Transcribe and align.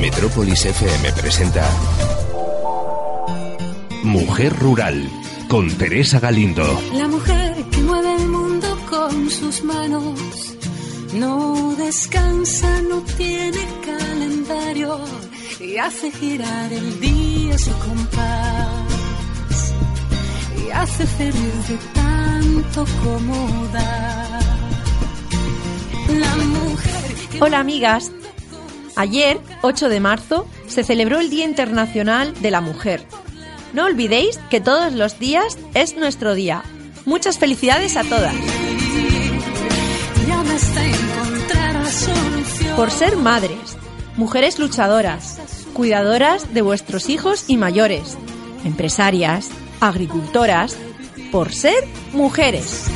Metrópolis 0.00 0.64
FM 0.64 1.12
presenta 1.12 1.68
Mujer 4.04 4.56
Rural 4.58 5.08
con 5.48 5.68
Teresa 5.76 6.20
Galindo. 6.20 6.62
La 6.94 7.08
mujer 7.08 7.64
que 7.70 7.78
mueve 7.78 8.14
el 8.14 8.28
mundo 8.28 8.68
con 8.88 9.30
sus 9.30 9.64
manos 9.64 10.54
no 11.14 11.74
descansa, 11.76 12.82
no 12.82 13.00
tiene 13.16 13.66
calendario 13.84 14.98
y 15.60 15.76
hace 15.76 16.10
girar 16.10 16.72
el 16.72 17.00
día 17.00 17.58
su 17.58 17.72
compás 17.78 19.74
y 20.64 20.70
hace 20.70 21.06
feliz 21.06 21.68
de 21.68 21.78
tanto 21.94 22.84
como 23.02 23.66
da. 23.72 24.40
La 26.08 26.36
mujer 26.36 27.14
que 27.30 27.42
Hola 27.42 27.58
amigas. 27.60 28.10
Ayer, 29.02 29.40
8 29.62 29.88
de 29.88 29.98
marzo, 29.98 30.46
se 30.68 30.84
celebró 30.84 31.18
el 31.18 31.28
Día 31.28 31.44
Internacional 31.44 32.40
de 32.40 32.52
la 32.52 32.60
Mujer. 32.60 33.04
No 33.72 33.86
olvidéis 33.86 34.38
que 34.48 34.60
todos 34.60 34.92
los 34.92 35.18
días 35.18 35.58
es 35.74 35.96
nuestro 35.96 36.36
día. 36.36 36.62
Muchas 37.04 37.36
felicidades 37.36 37.96
a 37.96 38.04
todas. 38.04 38.32
Por 42.76 42.92
ser 42.92 43.16
madres, 43.16 43.76
mujeres 44.16 44.60
luchadoras, 44.60 45.66
cuidadoras 45.72 46.54
de 46.54 46.62
vuestros 46.62 47.10
hijos 47.10 47.46
y 47.48 47.56
mayores, 47.56 48.16
empresarias, 48.64 49.50
agricultoras, 49.80 50.76
por 51.32 51.52
ser 51.52 51.88
mujeres. 52.12 52.86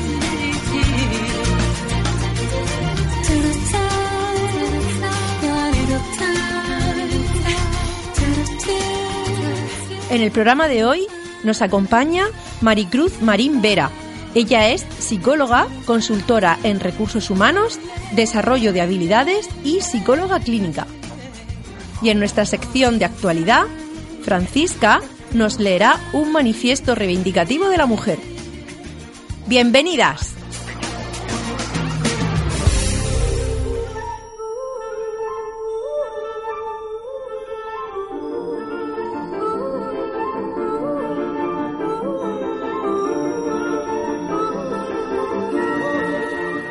En 10.16 10.22
el 10.22 10.30
programa 10.30 10.66
de 10.66 10.82
hoy 10.82 11.06
nos 11.44 11.60
acompaña 11.60 12.24
Maricruz 12.62 13.20
Marín 13.20 13.60
Vera. 13.60 13.90
Ella 14.34 14.70
es 14.70 14.86
psicóloga, 14.98 15.66
consultora 15.84 16.58
en 16.62 16.80
recursos 16.80 17.28
humanos, 17.28 17.78
desarrollo 18.12 18.72
de 18.72 18.80
habilidades 18.80 19.46
y 19.62 19.82
psicóloga 19.82 20.40
clínica. 20.40 20.86
Y 22.00 22.08
en 22.08 22.18
nuestra 22.18 22.46
sección 22.46 22.98
de 22.98 23.04
actualidad, 23.04 23.64
Francisca 24.22 25.02
nos 25.34 25.60
leerá 25.60 26.00
un 26.14 26.32
manifiesto 26.32 26.94
reivindicativo 26.94 27.68
de 27.68 27.76
la 27.76 27.84
mujer. 27.84 28.18
Bienvenidas. 29.46 30.35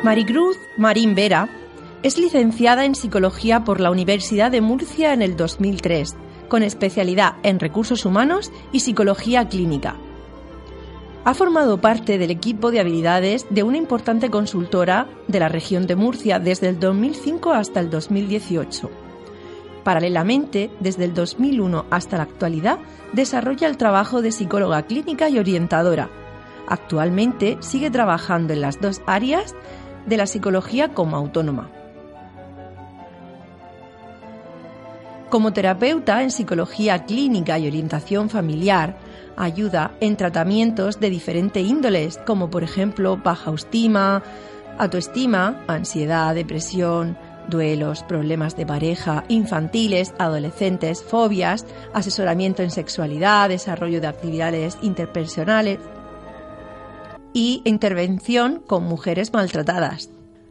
Maricruz 0.06 0.56
Marín 0.76 1.16
Vera 1.16 1.48
es 2.04 2.16
licenciada 2.16 2.84
en 2.84 2.94
Psicología 2.94 3.64
por 3.64 3.80
la 3.80 3.90
Universidad 3.90 4.52
de 4.52 4.60
Murcia 4.60 5.12
en 5.12 5.20
el 5.20 5.36
2003, 5.36 6.14
con 6.46 6.62
especialidad 6.62 7.32
en 7.42 7.58
Recursos 7.58 8.06
Humanos 8.06 8.52
y 8.70 8.78
Psicología 8.78 9.48
Clínica. 9.48 9.96
Ha 11.24 11.34
formado 11.34 11.80
parte 11.80 12.18
del 12.18 12.30
equipo 12.30 12.70
de 12.70 12.78
habilidades 12.78 13.46
de 13.50 13.64
una 13.64 13.78
importante 13.78 14.30
consultora 14.30 15.08
de 15.26 15.40
la 15.40 15.48
región 15.48 15.88
de 15.88 15.96
Murcia 15.96 16.38
desde 16.38 16.68
el 16.68 16.78
2005 16.78 17.50
hasta 17.52 17.80
el 17.80 17.90
2018. 17.90 18.88
Paralelamente, 19.82 20.70
desde 20.78 21.02
el 21.02 21.14
2001 21.14 21.86
hasta 21.90 22.18
la 22.18 22.22
actualidad, 22.22 22.78
desarrolla 23.12 23.66
el 23.66 23.76
trabajo 23.76 24.22
de 24.22 24.30
psicóloga 24.30 24.82
clínica 24.82 25.28
y 25.28 25.40
orientadora. 25.40 26.08
Actualmente 26.68 27.56
sigue 27.60 27.90
trabajando 27.90 28.52
en 28.52 28.60
las 28.60 28.80
dos 28.80 29.00
áreas 29.06 29.54
de 30.06 30.16
la 30.16 30.26
psicología 30.26 30.94
como 30.94 31.16
autónoma. 31.16 31.70
Como 35.28 35.52
terapeuta 35.52 36.22
en 36.22 36.30
psicología 36.30 37.04
clínica 37.04 37.58
y 37.58 37.66
orientación 37.66 38.30
familiar, 38.30 38.96
ayuda 39.36 39.92
en 40.00 40.16
tratamientos 40.16 41.00
de 41.00 41.10
diferente 41.10 41.60
índoles, 41.60 42.18
como 42.26 42.48
por 42.48 42.62
ejemplo 42.62 43.16
baja 43.16 43.50
autoestima, 43.50 44.22
autoestima, 44.78 45.64
ansiedad, 45.66 46.34
depresión, 46.34 47.18
duelos, 47.48 48.02
problemas 48.04 48.56
de 48.56 48.66
pareja, 48.66 49.24
infantiles, 49.28 50.14
adolescentes, 50.18 51.02
fobias, 51.02 51.66
asesoramiento 51.92 52.62
en 52.62 52.70
sexualidad, 52.70 53.48
desarrollo 53.48 54.00
de 54.00 54.06
actividades 54.06 54.78
interpersonales 54.80 55.78
y 57.36 57.60
intervención 57.66 58.62
con 58.66 58.84
mujeres 58.84 59.34
maltratadas. 59.34 60.08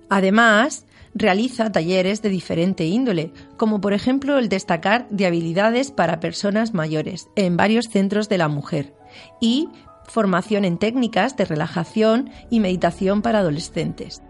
Además, 0.07 0.85
realiza 1.15 1.71
talleres 1.71 2.21
de 2.21 2.29
diferente 2.29 2.85
índole, 2.85 3.33
como 3.57 3.81
por 3.81 3.93
ejemplo 3.93 4.37
el 4.37 4.49
destacar 4.49 5.09
de 5.09 5.25
habilidades 5.25 5.89
para 5.89 6.19
personas 6.19 6.75
mayores 6.75 7.27
en 7.35 7.57
varios 7.57 7.85
centros 7.85 8.29
de 8.29 8.37
la 8.37 8.49
mujer 8.49 8.93
y 9.41 9.67
formación 10.03 10.63
en 10.63 10.77
técnicas 10.77 11.35
de 11.35 11.45
relajación 11.45 12.29
y 12.51 12.59
meditación 12.59 13.23
para 13.23 13.39
adolescentes. 13.39 14.21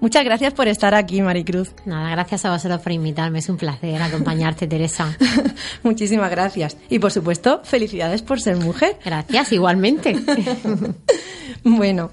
Muchas 0.00 0.24
gracias 0.24 0.52
por 0.52 0.68
estar 0.68 0.94
aquí, 0.94 1.22
Maricruz. 1.22 1.72
Nada, 1.86 2.10
gracias 2.10 2.44
a 2.44 2.50
vosotros 2.50 2.80
por 2.80 2.92
invitarme. 2.92 3.38
Es 3.38 3.48
un 3.48 3.56
placer 3.56 4.02
acompañarte, 4.02 4.66
Teresa. 4.66 5.16
Muchísimas 5.82 6.30
gracias. 6.30 6.76
Y 6.90 6.98
por 6.98 7.10
supuesto, 7.10 7.60
felicidades 7.64 8.22
por 8.22 8.40
ser 8.40 8.56
mujer. 8.56 8.98
Gracias, 9.04 9.52
igualmente. 9.52 10.14
bueno, 11.64 12.10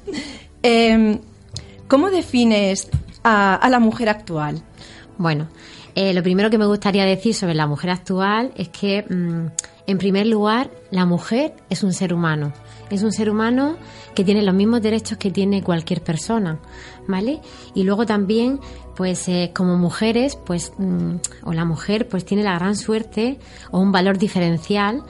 eh, 0.64 1.20
¿cómo 1.88 2.10
defines 2.10 2.88
a, 3.24 3.56
a, 3.56 3.70
la 3.70 3.80
mujer 3.80 4.08
actual? 4.08 4.62
Bueno, 5.18 5.50
eh, 5.96 6.14
lo 6.14 6.24
primero 6.24 6.50
que 6.50 6.58
me 6.58 6.66
gustaría 6.66 7.06
decir 7.06 7.34
sobre 7.34 7.56
la 7.56 7.68
mujer 7.68 7.90
actual 7.90 8.52
es 8.56 8.70
que, 8.70 9.04
mmm, 9.08 9.48
en 9.88 9.98
primer 9.98 10.28
lugar, 10.28 10.70
la 10.92 11.06
mujer 11.06 11.54
es 11.70 11.84
un 11.84 11.92
ser 11.92 12.14
humano. 12.14 12.54
Es 12.92 13.04
un 13.04 13.12
ser 13.12 13.30
humano 13.30 13.78
que 14.14 14.24
tiene 14.24 14.42
los 14.42 14.54
mismos 14.54 14.82
derechos 14.82 15.18
que 15.18 15.32
tiene 15.32 15.64
cualquier 15.64 16.02
persona, 16.02 16.60
¿vale? 17.08 17.40
Y 17.74 17.84
luego 17.84 18.06
también, 18.06 18.60
pues 18.96 19.28
eh, 19.30 19.52
como 19.56 19.78
mujeres, 19.78 20.36
pues, 20.36 20.74
mmm, 20.78 21.16
o 21.44 21.54
la 21.54 21.66
mujer, 21.66 22.08
pues 22.08 22.26
tiene 22.26 22.44
la 22.44 22.56
gran 22.56 22.76
suerte 22.76 23.40
o 23.72 23.80
un 23.80 23.92
valor 23.92 24.18
diferencial 24.18 25.04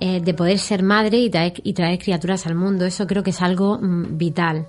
eh, 0.00 0.20
de 0.20 0.34
poder 0.34 0.58
ser 0.58 0.82
madre 0.82 1.18
y 1.18 1.30
traer, 1.30 1.54
y 1.62 1.72
traer, 1.72 1.98
criaturas 1.98 2.46
al 2.46 2.54
mundo. 2.54 2.84
Eso 2.84 3.06
creo 3.06 3.22
que 3.22 3.30
es 3.30 3.40
algo 3.40 3.78
mmm, 3.78 4.18
vital. 4.18 4.66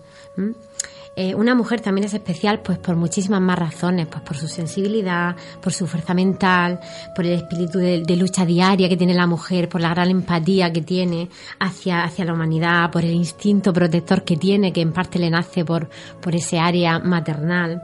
Eh, 1.21 1.35
una 1.35 1.53
mujer 1.53 1.81
también 1.81 2.05
es 2.05 2.13
especial 2.13 2.61
pues 2.61 2.77
por 2.77 2.95
muchísimas 2.95 3.41
más 3.41 3.59
razones, 3.59 4.07
pues 4.07 4.21
por 4.23 4.37
su 4.37 4.47
sensibilidad, 4.47 5.35
por 5.61 5.73
su 5.73 5.85
fuerza 5.85 6.13
mental, 6.13 6.79
por 7.13 7.25
el 7.25 7.33
espíritu 7.33 7.77
de, 7.77 8.03
de, 8.03 8.15
lucha 8.15 8.45
diaria 8.45 8.87
que 8.87 8.95
tiene 8.95 9.13
la 9.13 9.27
mujer, 9.27 9.67
por 9.67 9.81
la 9.81 9.89
gran 9.89 10.09
empatía 10.09 10.71
que 10.71 10.81
tiene 10.81 11.27
hacia, 11.59 12.05
hacia 12.05 12.23
la 12.23 12.31
humanidad, 12.31 12.89
por 12.89 13.03
el 13.03 13.11
instinto 13.11 13.73
protector 13.73 14.23
que 14.23 14.37
tiene, 14.37 14.71
que 14.71 14.79
en 14.79 14.93
parte 14.93 15.19
le 15.19 15.29
nace 15.29 15.65
por, 15.65 15.89
por 16.21 16.35
ese 16.35 16.57
área 16.57 16.99
maternal. 16.99 17.81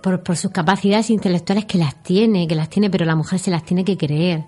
Por, 0.00 0.22
por 0.22 0.36
sus 0.36 0.52
capacidades 0.52 1.10
intelectuales 1.10 1.64
que 1.64 1.76
las 1.76 2.00
tiene, 2.04 2.46
que 2.46 2.54
las 2.54 2.70
tiene, 2.70 2.88
pero 2.88 3.04
la 3.04 3.16
mujer 3.16 3.40
se 3.40 3.50
las 3.50 3.64
tiene 3.64 3.84
que 3.84 3.96
creer. 3.98 4.44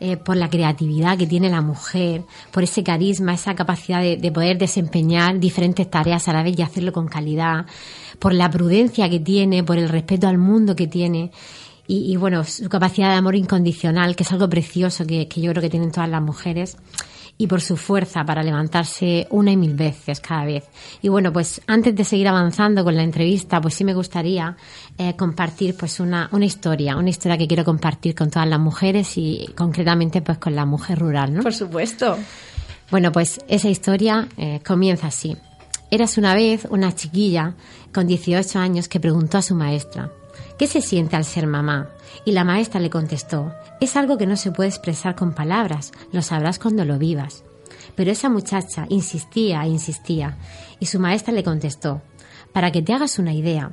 Eh, 0.00 0.16
por 0.16 0.36
la 0.36 0.48
creatividad 0.48 1.18
que 1.18 1.26
tiene 1.26 1.50
la 1.50 1.60
mujer, 1.60 2.22
por 2.52 2.62
ese 2.62 2.84
carisma, 2.84 3.34
esa 3.34 3.56
capacidad 3.56 4.00
de, 4.00 4.16
de, 4.16 4.30
poder 4.30 4.56
desempeñar 4.56 5.40
diferentes 5.40 5.90
tareas 5.90 6.28
a 6.28 6.32
la 6.32 6.44
vez 6.44 6.56
y 6.56 6.62
hacerlo 6.62 6.92
con 6.92 7.08
calidad, 7.08 7.66
por 8.20 8.32
la 8.32 8.48
prudencia 8.48 9.10
que 9.10 9.18
tiene, 9.18 9.64
por 9.64 9.76
el 9.76 9.88
respeto 9.88 10.28
al 10.28 10.38
mundo 10.38 10.76
que 10.76 10.86
tiene. 10.86 11.32
Y, 11.88 12.12
y 12.12 12.16
bueno, 12.16 12.44
su 12.44 12.68
capacidad 12.68 13.10
de 13.10 13.16
amor 13.16 13.34
incondicional, 13.34 14.14
que 14.14 14.22
es 14.22 14.30
algo 14.30 14.48
precioso 14.48 15.04
que, 15.04 15.26
que 15.26 15.40
yo 15.40 15.50
creo 15.50 15.62
que 15.62 15.70
tienen 15.70 15.90
todas 15.90 16.08
las 16.08 16.22
mujeres 16.22 16.76
y 17.40 17.46
por 17.46 17.60
su 17.60 17.76
fuerza 17.76 18.24
para 18.24 18.42
levantarse 18.42 19.28
una 19.30 19.52
y 19.52 19.56
mil 19.56 19.74
veces 19.74 20.20
cada 20.20 20.44
vez. 20.44 20.64
Y 21.00 21.08
bueno, 21.08 21.32
pues 21.32 21.62
antes 21.68 21.94
de 21.94 22.04
seguir 22.04 22.26
avanzando 22.26 22.82
con 22.82 22.96
la 22.96 23.04
entrevista, 23.04 23.60
pues 23.60 23.74
sí 23.74 23.84
me 23.84 23.94
gustaría 23.94 24.56
eh, 24.98 25.14
compartir 25.14 25.76
pues 25.76 26.00
una, 26.00 26.28
una 26.32 26.44
historia, 26.44 26.96
una 26.96 27.10
historia 27.10 27.38
que 27.38 27.46
quiero 27.46 27.64
compartir 27.64 28.16
con 28.16 28.28
todas 28.28 28.48
las 28.48 28.58
mujeres 28.58 29.16
y 29.16 29.48
concretamente 29.56 30.20
pues 30.20 30.38
con 30.38 30.56
la 30.56 30.66
mujer 30.66 30.98
rural, 30.98 31.32
¿no? 31.32 31.42
Por 31.42 31.54
supuesto. 31.54 32.18
Bueno, 32.90 33.12
pues 33.12 33.40
esa 33.48 33.68
historia 33.68 34.28
eh, 34.36 34.60
comienza 34.66 35.06
así. 35.06 35.36
Eras 35.90 36.18
una 36.18 36.34
vez 36.34 36.66
una 36.68 36.94
chiquilla 36.94 37.54
con 37.94 38.06
18 38.06 38.58
años 38.58 38.88
que 38.88 39.00
preguntó 39.00 39.38
a 39.38 39.42
su 39.42 39.54
maestra, 39.54 40.10
¿qué 40.58 40.66
se 40.66 40.80
siente 40.80 41.16
al 41.16 41.24
ser 41.24 41.46
mamá? 41.46 41.90
Y 42.24 42.32
la 42.32 42.44
maestra 42.44 42.80
le 42.80 42.90
contestó, 42.90 43.52
es 43.80 43.96
algo 43.96 44.18
que 44.18 44.26
no 44.26 44.36
se 44.36 44.52
puede 44.52 44.68
expresar 44.68 45.14
con 45.14 45.32
palabras, 45.32 45.92
lo 46.12 46.22
sabrás 46.22 46.58
cuando 46.58 46.84
lo 46.84 46.98
vivas. 46.98 47.44
Pero 47.94 48.10
esa 48.10 48.28
muchacha 48.28 48.86
insistía 48.88 49.62
e 49.64 49.68
insistía, 49.68 50.36
y 50.80 50.86
su 50.86 51.00
maestra 51.00 51.32
le 51.32 51.44
contestó, 51.44 52.02
para 52.52 52.72
que 52.72 52.82
te 52.82 52.92
hagas 52.92 53.18
una 53.18 53.32
idea, 53.32 53.72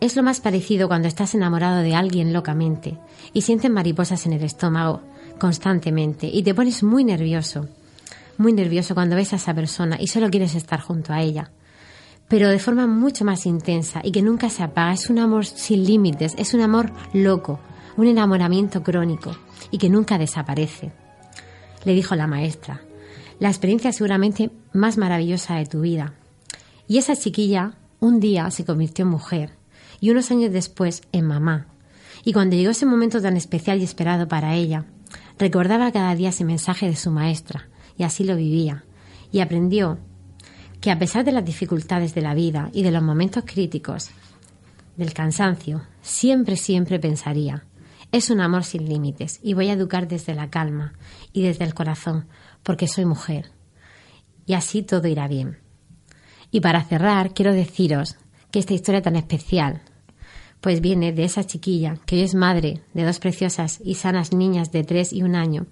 Es 0.00 0.14
lo 0.14 0.22
más 0.22 0.40
parecido 0.40 0.86
cuando 0.86 1.08
estás 1.08 1.34
enamorado 1.34 1.82
de 1.82 1.94
alguien 1.96 2.32
locamente 2.32 2.98
y 3.32 3.42
sientes 3.42 3.70
mariposas 3.70 4.26
en 4.26 4.32
el 4.32 4.44
estómago 4.44 5.02
constantemente 5.40 6.28
y 6.32 6.42
te 6.44 6.54
pones 6.54 6.82
muy 6.84 7.02
nervioso, 7.04 7.68
muy 8.36 8.52
nervioso 8.52 8.94
cuando 8.94 9.16
ves 9.16 9.32
a 9.32 9.36
esa 9.36 9.54
persona 9.54 9.96
y 10.00 10.06
solo 10.06 10.30
quieres 10.30 10.54
estar 10.54 10.80
junto 10.80 11.12
a 11.12 11.20
ella. 11.22 11.50
Pero 12.28 12.48
de 12.48 12.58
forma 12.58 12.86
mucho 12.86 13.24
más 13.24 13.46
intensa 13.46 14.00
y 14.04 14.12
que 14.12 14.22
nunca 14.22 14.50
se 14.50 14.62
apaga. 14.62 14.92
Es 14.92 15.08
un 15.10 15.18
amor 15.18 15.46
sin 15.46 15.84
límites, 15.84 16.34
es 16.36 16.54
un 16.54 16.60
amor 16.60 16.92
loco, 17.12 17.58
un 17.96 18.06
enamoramiento 18.06 18.82
crónico 18.82 19.36
y 19.70 19.78
que 19.78 19.88
nunca 19.88 20.18
desaparece. 20.18 20.92
Le 21.84 21.94
dijo 21.94 22.14
la 22.14 22.26
maestra, 22.26 22.82
la 23.38 23.48
experiencia 23.48 23.92
seguramente 23.92 24.50
más 24.72 24.98
maravillosa 24.98 25.56
de 25.56 25.66
tu 25.66 25.80
vida. 25.80 26.14
Y 26.86 26.98
esa 26.98 27.16
chiquilla 27.16 27.74
un 28.00 28.20
día 28.20 28.50
se 28.50 28.64
convirtió 28.64 29.04
en 29.04 29.10
mujer 29.10 29.50
y 30.00 30.10
unos 30.10 30.30
años 30.30 30.52
después 30.52 31.02
en 31.12 31.26
mamá. 31.26 31.66
Y 32.24 32.32
cuando 32.32 32.56
llegó 32.56 32.70
ese 32.70 32.86
momento 32.86 33.20
tan 33.20 33.36
especial 33.36 33.80
y 33.80 33.84
esperado 33.84 34.28
para 34.28 34.54
ella, 34.54 34.84
recordaba 35.38 35.92
cada 35.92 36.14
día 36.14 36.30
ese 36.30 36.44
mensaje 36.44 36.86
de 36.86 36.96
su 36.96 37.10
maestra 37.10 37.68
y 37.96 38.02
así 38.02 38.24
lo 38.24 38.36
vivía. 38.36 38.84
Y 39.30 39.40
aprendió 39.40 39.98
que 40.80 40.90
a 40.90 40.98
pesar 40.98 41.24
de 41.24 41.32
las 41.32 41.44
dificultades 41.44 42.14
de 42.14 42.22
la 42.22 42.34
vida 42.34 42.70
y 42.72 42.82
de 42.82 42.90
los 42.90 43.02
momentos 43.02 43.44
críticos, 43.46 44.10
del 44.96 45.12
cansancio, 45.12 45.82
siempre, 46.02 46.56
siempre 46.56 46.98
pensaría, 46.98 47.64
es 48.10 48.30
un 48.30 48.40
amor 48.40 48.64
sin 48.64 48.88
límites 48.88 49.38
y 49.42 49.54
voy 49.54 49.68
a 49.68 49.74
educar 49.74 50.08
desde 50.08 50.34
la 50.34 50.50
calma 50.50 50.94
y 51.32 51.42
desde 51.42 51.64
el 51.64 51.74
corazón, 51.74 52.26
porque 52.62 52.88
soy 52.88 53.04
mujer. 53.04 53.50
Y 54.46 54.54
así 54.54 54.82
todo 54.82 55.06
irá 55.08 55.28
bien. 55.28 55.58
Y 56.50 56.60
para 56.60 56.82
cerrar, 56.82 57.34
quiero 57.34 57.52
deciros 57.52 58.16
que 58.50 58.58
esta 58.58 58.74
historia 58.74 59.02
tan 59.02 59.16
especial, 59.16 59.82
pues 60.60 60.80
viene 60.80 61.12
de 61.12 61.24
esa 61.24 61.44
chiquilla 61.44 61.98
que 62.06 62.16
hoy 62.16 62.22
es 62.22 62.34
madre 62.34 62.82
de 62.94 63.04
dos 63.04 63.18
preciosas 63.18 63.80
y 63.84 63.94
sanas 63.94 64.32
niñas 64.32 64.72
de 64.72 64.84
tres 64.84 65.12
y 65.12 65.22
un 65.22 65.36
año, 65.36 65.66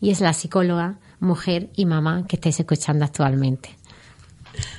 y 0.00 0.10
es 0.10 0.20
la 0.20 0.32
psicóloga, 0.32 0.98
mujer 1.20 1.70
y 1.76 1.84
mamá 1.84 2.26
que 2.26 2.36
estáis 2.36 2.58
escuchando 2.58 3.04
actualmente. 3.04 3.76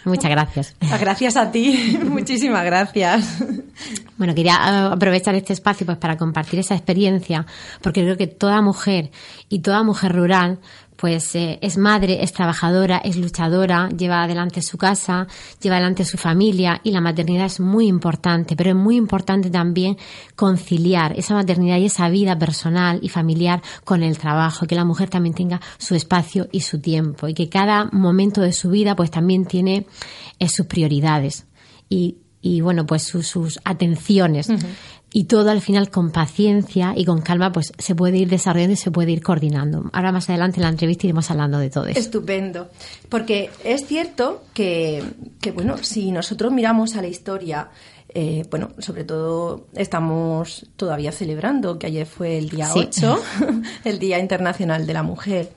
Muchas 0.06 0.30
gracias. 0.30 0.76
Gracias 1.00 1.38
a 1.38 1.52
ti, 1.52 1.98
muchísimas 2.10 2.64
gracias. 2.66 3.44
Bueno, 4.18 4.36
quería 4.36 4.54
eh, 4.54 4.94
aprovechar 4.94 5.36
este 5.36 5.54
espacio 5.54 5.86
pues 5.86 5.98
para 5.98 6.18
compartir 6.18 6.60
esa 6.60 6.76
experiencia, 6.76 7.46
porque 7.82 8.02
creo 8.02 8.18
que 8.18 8.28
toda 8.28 8.62
mujer 8.62 9.12
y 9.50 9.60
toda 9.60 9.84
mujer 9.84 10.16
rural 10.16 10.60
pues 10.96 11.36
eh, 11.36 11.60
es 11.62 11.78
madre, 11.78 12.24
es 12.24 12.34
trabajadora, 12.34 12.98
es 12.98 13.18
luchadora, 13.18 13.90
lleva 13.90 14.24
adelante 14.24 14.62
su 14.62 14.78
casa, 14.78 15.28
lleva 15.62 15.78
adelante 15.78 16.06
su 16.06 16.18
familia 16.18 16.82
y 16.84 16.92
la 16.92 17.02
maternidad 17.02 17.46
es 17.46 17.60
muy 17.60 17.88
importante, 17.88 18.56
pero 18.56 18.72
es 18.72 18.76
muy 18.76 18.96
importante 18.96 19.50
también 19.50 19.98
conciliar 20.36 21.18
esa 21.18 21.34
maternidad 21.34 21.78
y 21.78 21.86
esa 21.86 22.10
vida 22.10 22.38
personal 22.38 23.00
y 23.02 23.10
familiar 23.10 23.62
con 23.84 24.04
el 24.04 24.18
trabajo, 24.18 24.66
que 24.66 24.76
la 24.76 24.86
mujer 24.86 25.10
también 25.10 25.36
tenga 25.36 25.62
su 25.78 25.96
espacio 25.96 26.48
y 26.52 26.62
su 26.62 26.80
tiempo 26.80 27.28
y 27.28 27.34
que 27.34 27.50
cada 27.50 27.86
momento 27.92 28.42
de 28.42 28.54
su 28.54 28.70
vida 28.70 28.96
pues 28.96 29.12
también 29.12 29.46
tiene 29.46 29.86
eh, 30.40 30.50
sus 30.50 30.66
prioridades 30.66 31.46
y, 31.90 32.18
y 32.42 32.62
bueno 32.62 32.86
pues 32.86 33.04
sus, 33.04 33.60
atenciones 33.64 34.48
y 35.16 35.26
todo 35.26 35.52
al 35.52 35.62
final 35.62 35.92
con 35.92 36.12
paciencia 36.12 36.94
y 36.98 37.06
con 37.06 37.22
calma 37.22 37.52
pues 37.52 37.72
se 37.78 37.94
puede 37.94 38.18
ir 38.18 38.30
desarrollando 38.30 38.74
y 38.74 38.78
se 38.78 38.90
puede 38.90 39.12
ir 39.12 39.22
coordinando. 39.22 39.90
Ahora 39.94 40.12
más 40.12 40.28
adelante 40.28 40.58
en 40.58 40.64
la 40.64 40.70
entrevista 40.70 41.06
iremos 41.06 41.30
hablando 41.30 41.60
de 41.60 41.70
todo 41.70 41.86
eso. 41.86 42.00
Estupendo, 42.00 42.70
porque 43.10 43.52
es 43.64 43.86
cierto 43.86 44.44
que, 44.56 45.04
que 45.40 45.52
bueno, 45.52 45.78
si 45.78 46.12
nosotros 46.12 46.52
miramos 46.52 46.96
a 46.96 47.02
la 47.02 47.08
historia, 47.08 47.70
eh, 48.10 48.44
bueno, 48.50 48.72
sobre 48.80 49.04
todo 49.04 49.68
estamos 49.76 50.66
todavía 50.76 51.12
celebrando 51.12 51.78
que 51.78 51.88
ayer 51.88 52.08
fue 52.08 52.40
el 52.40 52.50
día 52.50 52.72
8, 52.74 53.20
el 53.84 54.00
Día 54.00 54.18
Internacional 54.18 54.88
de 54.88 54.94
la 54.94 55.04
Mujer. 55.04 55.54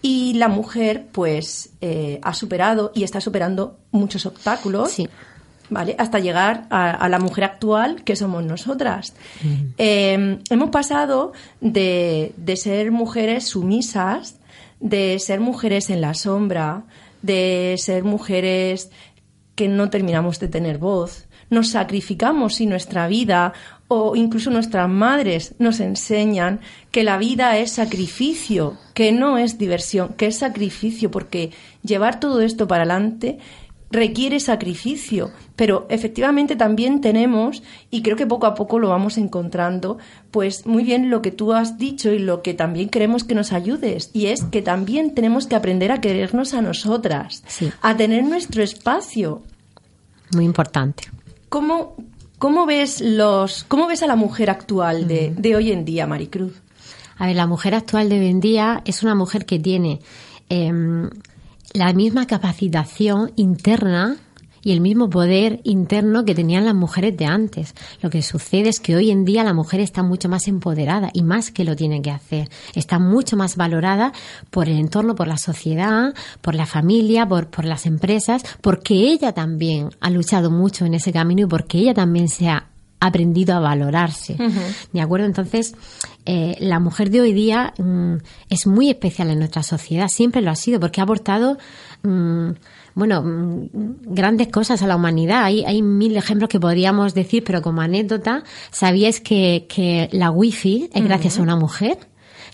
Y 0.00 0.34
la 0.34 0.48
mujer, 0.48 1.08
pues, 1.10 1.70
eh, 1.80 2.20
ha 2.22 2.32
superado 2.32 2.92
y 2.94 3.02
está 3.02 3.20
superando 3.20 3.78
muchos 3.90 4.24
obstáculos. 4.24 4.92
Sí 4.92 5.06
¿vale? 5.70 5.94
Hasta 5.98 6.18
llegar 6.18 6.66
a, 6.70 7.08
la 7.08 7.18
mujer 7.18 7.44
actual 7.44 8.02
que 8.04 8.16
somos 8.16 8.44
nosotras. 8.44 9.14
Eh, 9.78 10.38
hemos 10.50 10.70
pasado 10.70 11.32
de, 11.60 12.32
de 12.36 12.56
ser 12.56 12.90
mujeres 12.90 13.48
sumisas, 13.48 14.38
de 14.80 15.18
ser 15.18 15.40
mujeres 15.40 15.90
en 15.90 16.00
la 16.00 16.14
sombra, 16.14 16.84
de 17.22 17.76
ser 17.78 18.04
mujeres 18.04 18.90
que 19.54 19.68
no 19.68 19.90
terminamos 19.90 20.38
de 20.38 20.48
tener 20.48 20.78
voz. 20.78 21.26
Nos 21.48 21.70
sacrificamos 21.70 22.60
y 22.60 22.66
nuestra 22.66 23.06
vida 23.08 23.52
o 23.88 24.16
incluso 24.16 24.50
nuestras 24.50 24.88
madres 24.88 25.54
nos 25.58 25.80
enseñan 25.80 26.60
que 26.90 27.04
la 27.04 27.18
vida 27.18 27.56
es 27.58 27.72
sacrificio, 27.72 28.76
que 28.94 29.12
no 29.12 29.38
es 29.38 29.58
diversión, 29.58 30.14
que 30.14 30.26
es 30.26 30.38
sacrificio, 30.38 31.10
porque 31.10 31.52
llevar 31.82 32.18
todo 32.18 32.40
esto 32.40 32.66
para 32.66 32.82
adelante 32.82 33.38
requiere 33.90 34.40
sacrificio, 34.40 35.30
pero 35.54 35.86
efectivamente 35.88 36.56
también 36.56 37.00
tenemos, 37.00 37.62
y 37.90 38.02
creo 38.02 38.16
que 38.16 38.26
poco 38.26 38.46
a 38.46 38.54
poco 38.54 38.78
lo 38.78 38.88
vamos 38.88 39.16
encontrando, 39.18 39.98
pues 40.30 40.66
muy 40.66 40.82
bien 40.82 41.10
lo 41.10 41.22
que 41.22 41.30
tú 41.30 41.52
has 41.52 41.78
dicho 41.78 42.12
y 42.12 42.18
lo 42.18 42.42
que 42.42 42.54
también 42.54 42.88
queremos 42.88 43.24
que 43.24 43.34
nos 43.34 43.52
ayudes, 43.52 44.10
y 44.12 44.26
es 44.26 44.44
que 44.44 44.62
también 44.62 45.14
tenemos 45.14 45.46
que 45.46 45.56
aprender 45.56 45.92
a 45.92 46.00
querernos 46.00 46.54
a 46.54 46.62
nosotras, 46.62 47.44
a 47.80 47.96
tener 47.96 48.24
nuestro 48.24 48.62
espacio. 48.62 49.42
Muy 50.32 50.44
importante. 50.44 51.04
¿Cómo, 51.48 51.94
cómo 52.38 52.66
ves 52.66 53.00
los, 53.00 53.64
cómo 53.64 53.86
ves 53.86 54.02
a 54.02 54.06
la 54.06 54.16
mujer 54.16 54.50
actual 54.50 55.06
de, 55.06 55.32
de 55.36 55.56
hoy 55.56 55.70
en 55.70 55.84
día, 55.84 56.06
Maricruz? 56.06 56.60
A 57.18 57.26
ver, 57.26 57.36
la 57.36 57.46
mujer 57.46 57.74
actual 57.74 58.08
de 58.08 58.18
hoy 58.18 58.26
en 58.26 58.40
día 58.40 58.82
es 58.84 59.02
una 59.02 59.14
mujer 59.14 59.46
que 59.46 59.58
tiene 59.58 60.00
em, 60.48 61.08
la 61.76 61.92
misma 61.92 62.26
capacitación 62.26 63.32
interna 63.36 64.16
y 64.62 64.72
el 64.72 64.80
mismo 64.80 65.08
poder 65.08 65.60
interno 65.62 66.24
que 66.24 66.34
tenían 66.34 66.64
las 66.64 66.74
mujeres 66.74 67.16
de 67.16 67.24
antes. 67.24 67.72
Lo 68.02 68.10
que 68.10 68.20
sucede 68.22 68.68
es 68.68 68.80
que 68.80 68.96
hoy 68.96 69.12
en 69.12 69.24
día 69.24 69.44
la 69.44 69.54
mujer 69.54 69.78
está 69.78 70.02
mucho 70.02 70.28
más 70.28 70.48
empoderada 70.48 71.10
y 71.12 71.22
más 71.22 71.52
que 71.52 71.62
lo 71.62 71.76
tiene 71.76 72.02
que 72.02 72.10
hacer. 72.10 72.48
Está 72.74 72.98
mucho 72.98 73.36
más 73.36 73.54
valorada 73.56 74.12
por 74.50 74.68
el 74.68 74.76
entorno, 74.78 75.14
por 75.14 75.28
la 75.28 75.38
sociedad, 75.38 76.14
por 76.40 76.56
la 76.56 76.66
familia, 76.66 77.28
por, 77.28 77.48
por 77.48 77.64
las 77.64 77.86
empresas, 77.86 78.42
porque 78.60 78.94
ella 78.94 79.32
también 79.32 79.90
ha 80.00 80.10
luchado 80.10 80.50
mucho 80.50 80.84
en 80.84 80.94
ese 80.94 81.12
camino 81.12 81.42
y 81.42 81.46
porque 81.46 81.78
ella 81.78 81.94
también 81.94 82.28
se 82.28 82.48
ha 82.48 82.66
aprendido 83.00 83.54
a 83.54 83.60
valorarse. 83.60 84.36
¿De 84.92 85.00
acuerdo? 85.00 85.26
Entonces, 85.26 85.74
eh, 86.24 86.56
la 86.60 86.80
mujer 86.80 87.10
de 87.10 87.20
hoy 87.20 87.32
día 87.32 87.74
mm, 87.78 88.16
es 88.48 88.66
muy 88.66 88.90
especial 88.90 89.30
en 89.30 89.38
nuestra 89.38 89.62
sociedad, 89.62 90.08
siempre 90.08 90.42
lo 90.42 90.50
ha 90.50 90.56
sido, 90.56 90.80
porque 90.80 91.00
ha 91.00 91.04
aportado, 91.04 91.58
mm, 92.02 92.50
bueno, 92.94 93.22
mm, 93.22 93.68
grandes 94.14 94.48
cosas 94.48 94.82
a 94.82 94.86
la 94.86 94.96
humanidad. 94.96 95.44
Hay, 95.44 95.64
hay 95.64 95.82
mil 95.82 96.16
ejemplos 96.16 96.48
que 96.48 96.58
podríamos 96.58 97.14
decir, 97.14 97.44
pero 97.44 97.62
como 97.62 97.82
anécdota, 97.82 98.44
¿sabíais 98.70 99.20
que, 99.20 99.66
que 99.68 100.08
la 100.12 100.30
wifi 100.30 100.90
es 100.92 101.04
gracias 101.04 101.38
a 101.38 101.42
una 101.42 101.56
mujer? 101.56 101.98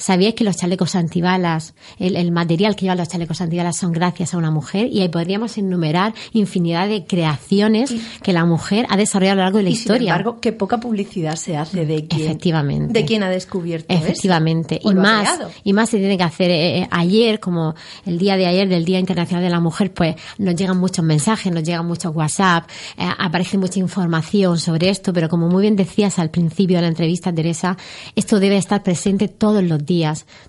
¿Sabíais 0.02 0.34
que 0.34 0.42
los 0.42 0.56
chalecos 0.56 0.96
antibalas, 0.96 1.74
el, 2.00 2.32
material 2.32 2.74
que 2.74 2.82
llevan 2.82 2.98
los 2.98 3.08
chalecos 3.08 3.40
antibalas 3.40 3.76
son 3.76 3.92
gracias 3.92 4.34
a 4.34 4.36
una 4.36 4.50
mujer? 4.50 4.88
Y 4.88 5.00
ahí 5.00 5.08
podríamos 5.08 5.56
enumerar 5.58 6.12
infinidad 6.32 6.88
de 6.88 7.06
creaciones 7.06 7.94
que 8.20 8.32
la 8.32 8.44
mujer 8.44 8.84
ha 8.88 8.96
desarrollado 8.96 9.34
a 9.34 9.36
lo 9.36 9.42
largo 9.42 9.58
de 9.58 9.64
la 9.64 9.70
historia. 9.70 9.98
Sin 10.00 10.08
embargo, 10.08 10.40
que 10.40 10.50
poca 10.50 10.80
publicidad 10.80 11.36
se 11.36 11.56
hace 11.56 11.86
de 11.86 12.08
quién, 12.08 12.22
Efectivamente. 12.22 12.92
De 12.92 13.04
quién 13.04 13.22
ha 13.22 13.30
descubierto 13.30 13.94
Efectivamente. 13.94 14.80
Y 14.82 14.92
más, 14.92 15.38
y 15.62 15.72
más 15.72 15.90
se 15.90 15.98
tiene 15.98 16.18
que 16.18 16.24
hacer 16.24 16.50
eh, 16.50 16.78
eh, 16.80 16.88
ayer, 16.90 17.38
como 17.38 17.76
el 18.04 18.18
día 18.18 18.36
de 18.36 18.46
ayer 18.46 18.68
del 18.68 18.84
Día 18.84 18.98
Internacional 18.98 19.44
de 19.44 19.50
la 19.50 19.60
Mujer, 19.60 19.94
pues 19.94 20.16
nos 20.36 20.56
llegan 20.56 20.78
muchos 20.78 21.04
mensajes, 21.04 21.52
nos 21.52 21.62
llegan 21.62 21.86
muchos 21.86 22.12
WhatsApp, 22.12 22.68
eh, 22.98 23.08
aparece 23.18 23.56
mucha 23.56 23.78
información 23.78 24.58
sobre 24.58 24.88
esto, 24.88 25.12
pero 25.12 25.28
como 25.28 25.48
muy 25.48 25.62
bien 25.62 25.76
decías 25.76 26.18
al 26.18 26.30
principio 26.30 26.78
de 26.78 26.82
la 26.82 26.88
entrevista, 26.88 27.32
Teresa, 27.32 27.76
esto 28.16 28.40
debe 28.40 28.56
estar 28.56 28.82
presente 28.82 29.28
todos 29.28 29.62
los 29.62 29.78
días 29.78 29.91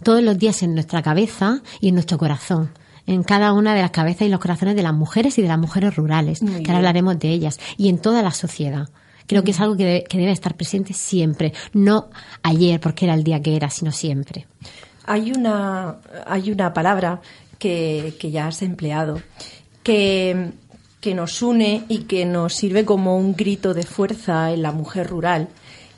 todos 0.03 0.21
los 0.23 0.37
días 0.37 0.63
en 0.63 0.73
nuestra 0.73 1.01
cabeza 1.01 1.61
y 1.79 1.89
en 1.89 1.95
nuestro 1.95 2.17
corazón 2.17 2.71
en 3.05 3.23
cada 3.23 3.51
una 3.53 3.75
de 3.75 3.81
las 3.81 3.91
cabezas 3.91 4.27
y 4.27 4.29
los 4.29 4.39
corazones 4.39 4.75
de 4.75 4.83
las 4.83 4.93
mujeres 4.93 5.37
y 5.37 5.41
de 5.41 5.47
las 5.47 5.59
mujeres 5.59 5.95
rurales, 5.95 6.39
que 6.39 6.63
ahora 6.67 6.77
hablaremos 6.77 7.19
de 7.19 7.29
ellas, 7.29 7.59
y 7.77 7.89
en 7.89 7.97
toda 7.97 8.21
la 8.21 8.31
sociedad. 8.31 8.89
Creo 9.27 9.43
que 9.43 9.51
es 9.51 9.59
algo 9.59 9.75
que 9.75 10.05
debe, 10.09 10.31
estar 10.31 10.55
presente 10.55 10.93
siempre, 10.93 11.53
no 11.73 12.09
ayer 12.43 12.79
porque 12.79 13.05
era 13.05 13.13
el 13.13 13.23
día 13.23 13.41
que 13.41 13.55
era, 13.55 13.69
sino 13.69 13.91
siempre. 13.91 14.47
Hay 15.05 15.31
una, 15.31 15.97
hay 16.25 16.51
una 16.51 16.73
palabra 16.73 17.21
que, 17.59 18.15
que 18.19 18.31
ya 18.31 18.47
has 18.47 18.61
empleado, 18.61 19.21
que, 19.81 20.51
que 21.01 21.13
nos 21.13 21.41
une 21.41 21.83
y 21.89 21.99
que 21.99 22.25
nos 22.25 22.53
sirve 22.53 22.85
como 22.85 23.17
un 23.17 23.35
grito 23.35 23.73
de 23.73 23.83
fuerza 23.83 24.51
en 24.51 24.61
la 24.61 24.71
mujer 24.71 25.07
rural, 25.07 25.49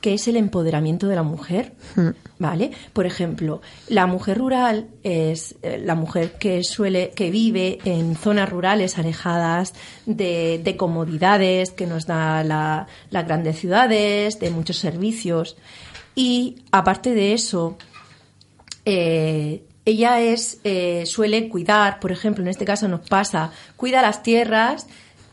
qué 0.06 0.14
es 0.14 0.28
el 0.28 0.36
empoderamiento 0.38 1.08
de 1.08 1.16
la 1.16 1.24
mujer, 1.24 1.74
Mm. 1.96 2.10
¿vale? 2.38 2.70
Por 2.94 3.08
ejemplo, 3.08 3.62
la 3.90 4.06
mujer 4.06 4.38
rural 4.38 4.86
es 5.02 5.56
eh, 5.64 5.82
la 5.84 5.96
mujer 5.96 6.34
que 6.34 6.64
suele, 6.64 7.10
que 7.16 7.32
vive 7.32 7.80
en 7.86 8.16
zonas 8.16 8.48
rurales 8.50 9.00
alejadas 9.00 9.74
de, 10.06 10.62
de 10.64 10.78
comodidades 10.78 11.72
que 11.72 11.88
nos 11.88 12.06
da 12.06 12.44
la- 12.44 12.86
las 13.10 13.26
grandes 13.26 13.58
ciudades, 13.58 14.40
de 14.40 14.52
muchos 14.52 14.78
servicios. 14.78 15.58
Y 16.14 16.58
aparte 16.72 17.16
de 17.16 17.34
eso, 17.34 17.76
eh, 18.86 19.64
ella 19.86 20.22
es 20.22 20.60
eh, 20.64 21.04
suele 21.08 21.50
cuidar, 21.50 22.00
por 22.00 22.12
ejemplo, 22.12 22.44
en 22.44 22.50
este 22.50 22.66
caso 22.66 22.88
nos 22.88 23.08
pasa, 23.10 23.52
cuida 23.76 24.04
las 24.04 24.22
tierras 24.22 24.86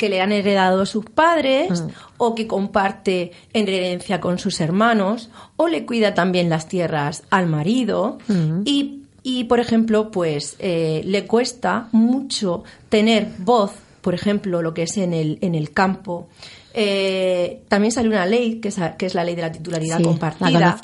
que 0.02 0.08
le 0.08 0.20
han 0.20 0.32
heredado 0.32 0.84
sus 0.84 1.04
padres 1.04 1.84
o 2.16 2.34
que 2.34 2.48
comparte 2.48 3.30
en 3.52 3.68
herencia 3.68 4.20
con 4.20 4.40
sus 4.40 4.60
hermanos 4.60 5.30
o 5.54 5.68
le 5.68 5.86
cuida 5.86 6.12
también 6.12 6.50
las 6.50 6.66
tierras 6.66 7.22
al 7.30 7.46
marido 7.46 8.18
y, 8.64 9.02
y, 9.22 9.44
por 9.44 9.60
ejemplo, 9.60 10.10
pues 10.10 10.56
eh, 10.58 11.02
le 11.04 11.24
cuesta 11.26 11.86
mucho 11.92 12.64
tener 12.88 13.28
voz, 13.38 13.74
por 14.00 14.12
ejemplo, 14.12 14.60
lo 14.60 14.74
que 14.74 14.82
es 14.82 14.96
en 14.96 15.14
el, 15.14 15.38
en 15.40 15.54
el 15.54 15.70
campo. 15.70 16.26
Eh, 16.74 17.62
también 17.68 17.92
sale 17.92 18.08
una 18.08 18.26
ley, 18.26 18.56
que 18.56 18.70
es, 18.70 18.80
que 18.98 19.06
es 19.06 19.14
la 19.14 19.22
ley 19.22 19.36
de 19.36 19.42
la 19.42 19.52
titularidad 19.52 19.98
Sí, 19.98 20.02
compartida. 20.02 20.80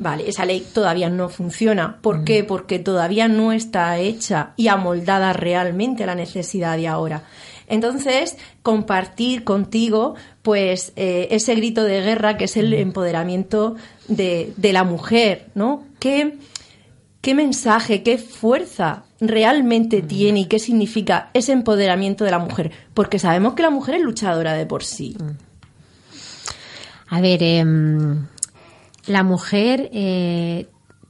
Vale, 0.00 0.28
esa 0.28 0.44
ley 0.44 0.66
todavía 0.74 1.08
no 1.10 1.28
funciona. 1.28 1.98
¿Por 2.00 2.24
qué? 2.24 2.42
Porque 2.42 2.80
todavía 2.80 3.28
no 3.28 3.52
está 3.52 3.98
hecha 3.98 4.50
y 4.56 4.66
amoldada 4.66 5.32
realmente 5.32 6.02
a 6.02 6.06
la 6.06 6.16
necesidad 6.16 6.76
de 6.76 6.88
ahora. 6.88 7.22
Entonces, 7.68 8.36
compartir 8.62 9.44
contigo, 9.44 10.14
pues, 10.42 10.92
eh, 10.96 11.28
ese 11.30 11.54
grito 11.54 11.84
de 11.84 12.00
guerra 12.02 12.36
que 12.36 12.44
es 12.44 12.56
el 12.56 12.72
empoderamiento 12.74 13.76
de, 14.08 14.52
de 14.56 14.72
la 14.72 14.84
mujer, 14.84 15.48
¿no? 15.54 15.84
¿Qué, 16.00 16.38
¿Qué 17.20 17.34
mensaje, 17.34 18.02
qué 18.02 18.16
fuerza 18.16 19.04
realmente 19.20 20.02
tiene 20.02 20.40
y 20.40 20.44
qué 20.46 20.58
significa 20.58 21.30
ese 21.34 21.52
empoderamiento 21.52 22.24
de 22.24 22.30
la 22.30 22.38
mujer? 22.38 22.70
Porque 22.94 23.18
sabemos 23.18 23.54
que 23.54 23.62
la 23.62 23.70
mujer 23.70 23.96
es 23.96 24.02
luchadora 24.02 24.54
de 24.54 24.66
por 24.66 24.84
sí. 24.84 25.16
A 27.08 27.20
ver, 27.20 27.42
em, 27.42 28.26
la 29.06 29.22
mujer 29.24 29.90
eh, 29.92 30.68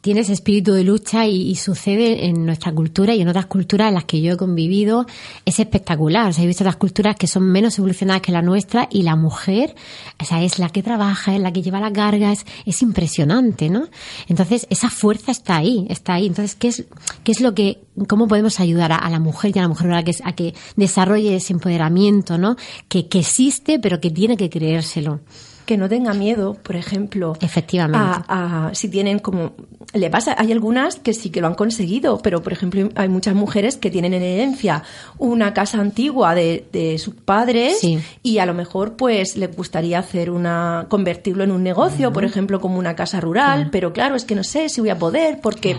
tiene 0.09 0.23
ese 0.23 0.33
espíritu 0.33 0.73
de 0.73 0.85
lucha 0.85 1.27
y, 1.27 1.55
sucede 1.57 2.25
en 2.25 2.47
nuestra 2.47 2.73
cultura 2.73 3.15
y 3.15 3.21
en 3.21 3.29
otras 3.29 3.45
culturas 3.45 3.89
en 3.89 3.95
las 3.95 4.05
que 4.05 4.23
yo 4.23 4.33
he 4.33 4.37
convivido. 4.39 5.05
Es 5.45 5.59
espectacular. 5.59 6.31
O 6.31 6.33
sea, 6.33 6.45
he 6.45 6.47
visto 6.47 6.65
otras 6.65 6.77
culturas 6.77 7.15
que 7.17 7.27
son 7.27 7.43
menos 7.43 7.79
evolucionadas 7.79 8.23
que 8.23 8.33
la 8.33 8.41
nuestra 8.41 8.89
y 8.91 9.03
la 9.03 9.17
mujer, 9.17 9.75
o 10.19 10.25
sea, 10.25 10.43
es 10.43 10.59
la 10.59 10.71
que 10.71 10.83
trabaja, 10.83 11.35
es 11.35 11.43
la 11.43 11.53
que 11.53 11.61
lleva 11.61 11.79
la 11.79 11.93
carga, 11.93 12.33
es, 12.33 12.47
es 12.65 12.81
impresionante, 12.81 13.69
¿no? 13.69 13.87
Entonces, 14.29 14.67
esa 14.71 14.89
fuerza 14.89 15.31
está 15.31 15.57
ahí, 15.57 15.87
está 15.91 16.15
ahí. 16.15 16.25
Entonces, 16.25 16.55
¿qué 16.55 16.69
es, 16.69 16.87
qué 17.23 17.33
es 17.33 17.43
lo 17.43 17.53
que, 17.53 17.83
cómo 18.09 18.29
podemos 18.29 18.61
ayudar 18.61 18.93
a, 18.93 19.11
la 19.11 19.21
mujer 19.21 19.53
y 19.55 19.59
a 19.59 19.63
la 19.63 19.69
mujer 19.69 19.89
rural 19.89 19.99
a 19.99 20.05
que, 20.05 20.17
a 20.25 20.33
que 20.33 20.55
desarrolle 20.77 21.37
ese 21.37 21.53
empoderamiento, 21.53 22.39
¿no? 22.39 22.57
Que, 22.89 23.09
que 23.09 23.19
existe, 23.19 23.79
pero 23.79 24.01
que 24.01 24.11
tiene 24.11 24.39
que 24.39 24.49
creérselo. 24.49 25.21
Que 25.69 25.77
no 25.77 25.87
tenga 25.89 26.15
miedo, 26.15 26.55
por 26.55 26.77
ejemplo. 26.77 27.37
Efectivamente. 27.43 27.99
A, 28.27 28.69
a- 28.69 28.75
si 28.75 28.89
tienen 28.89 29.19
como. 29.19 29.53
Le 29.93 30.09
pasa, 30.09 30.35
hay 30.39 30.51
algunas 30.51 30.97
que 30.97 31.13
sí 31.13 31.29
que 31.31 31.41
lo 31.43 31.47
han 31.47 31.55
conseguido, 31.55 32.19
pero 32.23 32.43
por 32.43 32.53
ejemplo, 32.55 32.89
hay 32.95 33.09
muchas 33.09 33.35
mujeres 33.35 33.77
que 33.77 33.91
tienen 33.91 34.15
en 34.15 34.23
herencia 34.23 34.83
una 35.19 35.53
casa 35.53 35.79
antigua 35.81 36.35
de, 36.35 36.67
de 36.73 36.99
sus 36.99 37.15
padres 37.15 37.79
Sí. 37.81 37.99
y 38.23 38.39
a 38.39 38.47
lo 38.47 38.55
mejor 38.55 38.97
pues 38.97 39.37
les 39.37 39.55
gustaría 39.55 39.99
hacer 39.99 40.31
una. 40.31 40.87
convertirlo 40.89 41.45
en 41.45 41.51
un 41.53 41.63
negocio, 41.63 42.13
por 42.15 42.25
ejemplo, 42.25 42.61
como 42.61 42.79
una 42.79 42.97
casa 42.97 43.21
rural, 43.21 43.69
pero 43.71 43.93
claro, 43.93 44.17
es 44.17 44.25
que 44.25 44.35
no 44.35 44.45
sé 44.45 44.71
si 44.71 44.81
voy 44.81 44.91
a 44.91 44.99
poder 44.99 45.41
porque. 45.43 45.79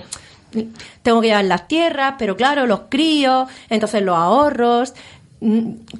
Tengo 1.03 1.22
que 1.22 1.27
llevar 1.27 1.46
las 1.46 1.67
tierras, 1.67 2.15
pero 2.17 2.36
claro, 2.36 2.65
los 2.65 2.81
críos, 2.89 3.48
entonces 3.69 4.01
los 4.01 4.15
ahorros, 4.17 4.96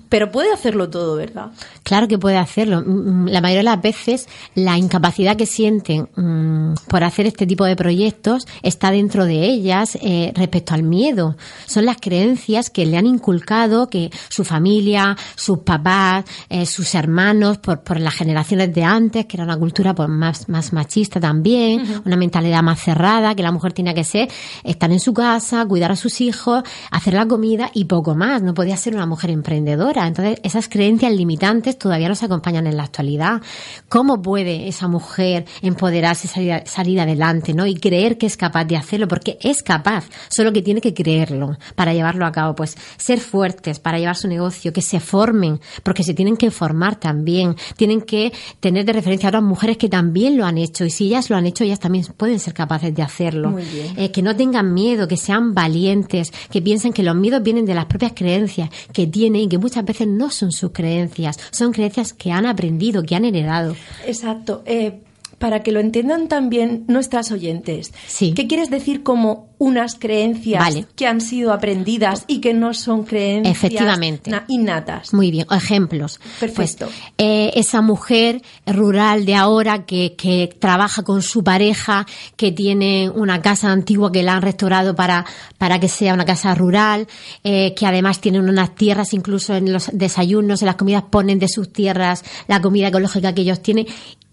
pero 0.10 0.32
puede 0.32 0.52
hacerlo 0.52 0.90
todo, 0.90 1.16
¿verdad? 1.16 1.52
Claro 1.84 2.08
que 2.08 2.18
puede 2.18 2.38
hacerlo. 2.38 2.84
Mm, 2.86 3.28
La 3.28 3.40
mayoría 3.40 3.60
de 3.60 3.64
las 3.76 3.82
veces 3.82 4.28
la 4.54 4.78
incapacidad 4.78 5.38
que 5.38 5.46
sienten 5.46 6.10
mm, 6.16 6.74
por 6.90 7.04
hacer 7.04 7.26
este 7.26 7.48
tipo 7.48 7.64
de 7.64 7.76
proyectos 7.76 8.46
está 8.64 8.92
dentro 8.92 9.26
de 9.26 9.46
ellas 9.46 9.98
eh, 10.02 10.34
respecto 10.36 10.74
al 10.74 10.84
miedo. 10.84 11.38
Son 11.66 11.86
las 11.86 11.98
creencias 11.98 12.70
que 12.70 12.86
le 12.86 12.98
han 12.98 13.06
inculcado 13.06 13.88
que 13.90 14.10
su 14.30 14.44
familia, 14.44 15.16
sus 15.36 15.60
papás, 15.60 16.26
eh, 16.50 16.66
sus 16.66 16.94
hermanos, 16.96 17.60
por, 17.60 17.82
por 17.82 18.00
las 18.00 18.16
generaciones 18.16 18.74
de 18.74 18.84
antes, 18.84 19.26
que 19.26 19.38
era 19.38 19.46
una 19.46 19.58
cultura 19.58 19.96
pues, 19.96 20.10
más, 20.10 20.50
más 20.50 20.74
machista 20.74 21.20
también, 21.20 22.02
una 22.06 22.18
mentalidad 22.18 22.62
más 22.62 22.82
cerrada, 22.82 23.36
que 23.36 23.44
la 23.44 23.52
mujer 23.52 23.72
tenía 23.72 23.94
que 23.94 24.04
ser 24.04 24.28
estar 24.64 24.92
en 24.92 25.00
su 25.00 25.14
casa, 25.14 25.66
cuidar 25.66 25.92
a 25.92 25.96
sus 25.96 26.20
hijos, 26.20 26.64
hacer 26.92 27.14
la 27.14 27.26
comida 27.26 27.72
y 27.74 27.86
poco 27.86 28.16
más. 28.16 28.42
No 28.42 28.54
podía 28.54 28.76
ser 28.76 28.96
una 28.96 29.06
mujer 29.06 29.29
emprendedora. 29.30 30.08
Entonces, 30.08 30.40
esas 30.44 30.68
creencias 30.68 31.12
limitantes 31.14 31.78
todavía 31.78 32.10
nos 32.10 32.24
acompañan 32.24 32.68
en 32.68 32.78
la 32.78 32.84
actualidad. 32.84 33.42
¿Cómo 33.88 34.22
puede 34.22 34.68
esa 34.68 34.88
mujer 34.88 35.46
empoderarse, 35.62 36.28
salir, 36.28 36.64
salir 36.66 37.00
adelante, 37.00 37.54
¿no? 37.54 37.66
Y 37.66 37.76
creer 37.76 38.18
que 38.18 38.26
es 38.26 38.38
capaz 38.38 38.66
de 38.66 38.78
hacerlo, 38.78 39.08
porque 39.08 39.38
es 39.42 39.64
capaz, 39.64 40.06
solo 40.30 40.52
que 40.52 40.62
tiene 40.62 40.82
que 40.82 40.94
creerlo 40.94 41.58
para 41.76 41.94
llevarlo 41.94 42.26
a 42.26 42.32
cabo. 42.32 42.56
Pues 42.56 42.78
ser 42.98 43.20
fuertes 43.20 43.80
para 43.80 44.00
llevar 44.00 44.16
su 44.16 44.28
negocio, 44.28 44.74
que 44.74 44.82
se 44.82 45.00
formen, 45.00 45.60
porque 45.84 46.04
se 46.04 46.14
tienen 46.14 46.38
que 46.38 46.52
formar 46.52 47.00
también, 47.00 47.56
tienen 47.78 48.02
que 48.02 48.34
tener 48.60 48.86
de 48.86 48.94
referencia 48.94 49.28
a 49.28 49.32
otras 49.32 49.44
mujeres 49.44 49.78
que 49.78 49.90
también 49.90 50.38
lo 50.38 50.46
han 50.46 50.58
hecho, 50.58 50.86
y 50.86 50.90
si 50.90 51.06
ellas 51.06 51.30
lo 51.30 51.36
han 51.36 51.46
hecho, 51.46 51.64
ellas 51.64 51.80
también 51.80 52.06
pueden 52.18 52.40
ser 52.40 52.54
capaces 52.54 52.94
de 52.94 53.02
hacerlo. 53.02 53.52
Muy 53.52 53.64
bien. 53.64 53.94
Eh, 53.98 54.12
que 54.12 54.22
no 54.22 54.36
tengan 54.36 54.74
miedo, 54.74 55.08
que 55.08 55.18
sean 55.18 55.54
valientes, 55.54 56.32
que 56.52 56.62
piensen 56.62 56.94
que 56.94 57.04
los 57.04 57.16
miedos 57.16 57.44
vienen 57.44 57.66
de 57.66 57.76
las 57.76 57.86
propias 57.86 58.14
creencias 58.16 58.70
que 58.94 59.08
tienen 59.08 59.19
y 59.26 59.48
que 59.50 59.58
muchas 59.58 59.86
veces 59.86 60.08
no 60.08 60.30
son 60.30 60.52
sus 60.52 60.72
creencias, 60.72 61.38
son 61.52 61.72
creencias 61.72 62.14
que 62.14 62.32
han 62.32 62.46
aprendido, 62.46 63.04
que 63.04 63.16
han 63.16 63.26
heredado. 63.26 63.76
Exacto. 64.06 64.64
Eh, 64.66 65.02
para 65.40 65.64
que 65.64 65.72
lo 65.72 65.80
entiendan 65.80 66.28
también 66.28 66.84
nuestras 66.88 67.32
oyentes. 67.32 67.94
Sí. 68.08 68.34
¿Qué 68.34 68.46
quieres 68.48 68.70
decir 68.70 69.04
como 69.04 69.50
unas 69.58 69.96
creencias 69.96 70.60
Vale. 70.64 70.86
que 70.96 71.06
han 71.06 71.20
sido 71.20 71.52
aprendidas 71.52 72.24
y 72.28 72.40
que 72.40 72.54
no 72.54 72.74
son 72.74 73.04
creencias 73.04 73.58
Efectivamente. 73.58 74.32
na- 74.32 74.46
innatas? 74.48 75.14
Muy 75.14 75.32
bien, 75.32 75.48
ejemplos. 75.52 76.20
Perfecto. 76.40 76.86
Pues, 76.86 76.98
eh, 77.18 77.52
esa 77.56 77.82
mujer 77.82 78.42
rural 78.66 79.26
de 79.26 79.36
ahora 79.36 79.86
que, 79.86 80.16
que 80.16 80.50
trabaja 80.60 81.04
con 81.04 81.22
su 81.22 81.44
pareja, 81.44 82.06
que 82.38 82.54
tiene 82.54 83.10
una 83.10 83.42
casa 83.42 83.70
antigua 83.70 84.12
que 84.14 84.24
la 84.24 84.36
han 84.36 84.42
restaurado 84.44 84.96
para, 84.96 85.26
para 85.58 85.78
que 85.80 85.90
sea 85.90 86.14
una 86.14 86.24
casa 86.26 86.56
rural, 86.56 87.08
eh, 87.44 87.74
que 87.76 87.86
además 87.86 88.22
tienen 88.22 88.48
unas 88.48 88.76
tierras, 88.76 89.14
incluso 89.14 89.56
en 89.56 89.74
los 89.74 89.90
desayunos, 89.92 90.62
en 90.62 90.68
las 90.68 90.76
comidas 90.76 91.04
ponen 91.10 91.38
de 91.40 91.50
sus 91.50 91.74
tierras 91.74 92.24
la 92.48 92.62
comida 92.62 92.88
ecológica 92.88 93.34
que 93.36 93.42
ellos 93.42 93.62
tienen 93.62 93.88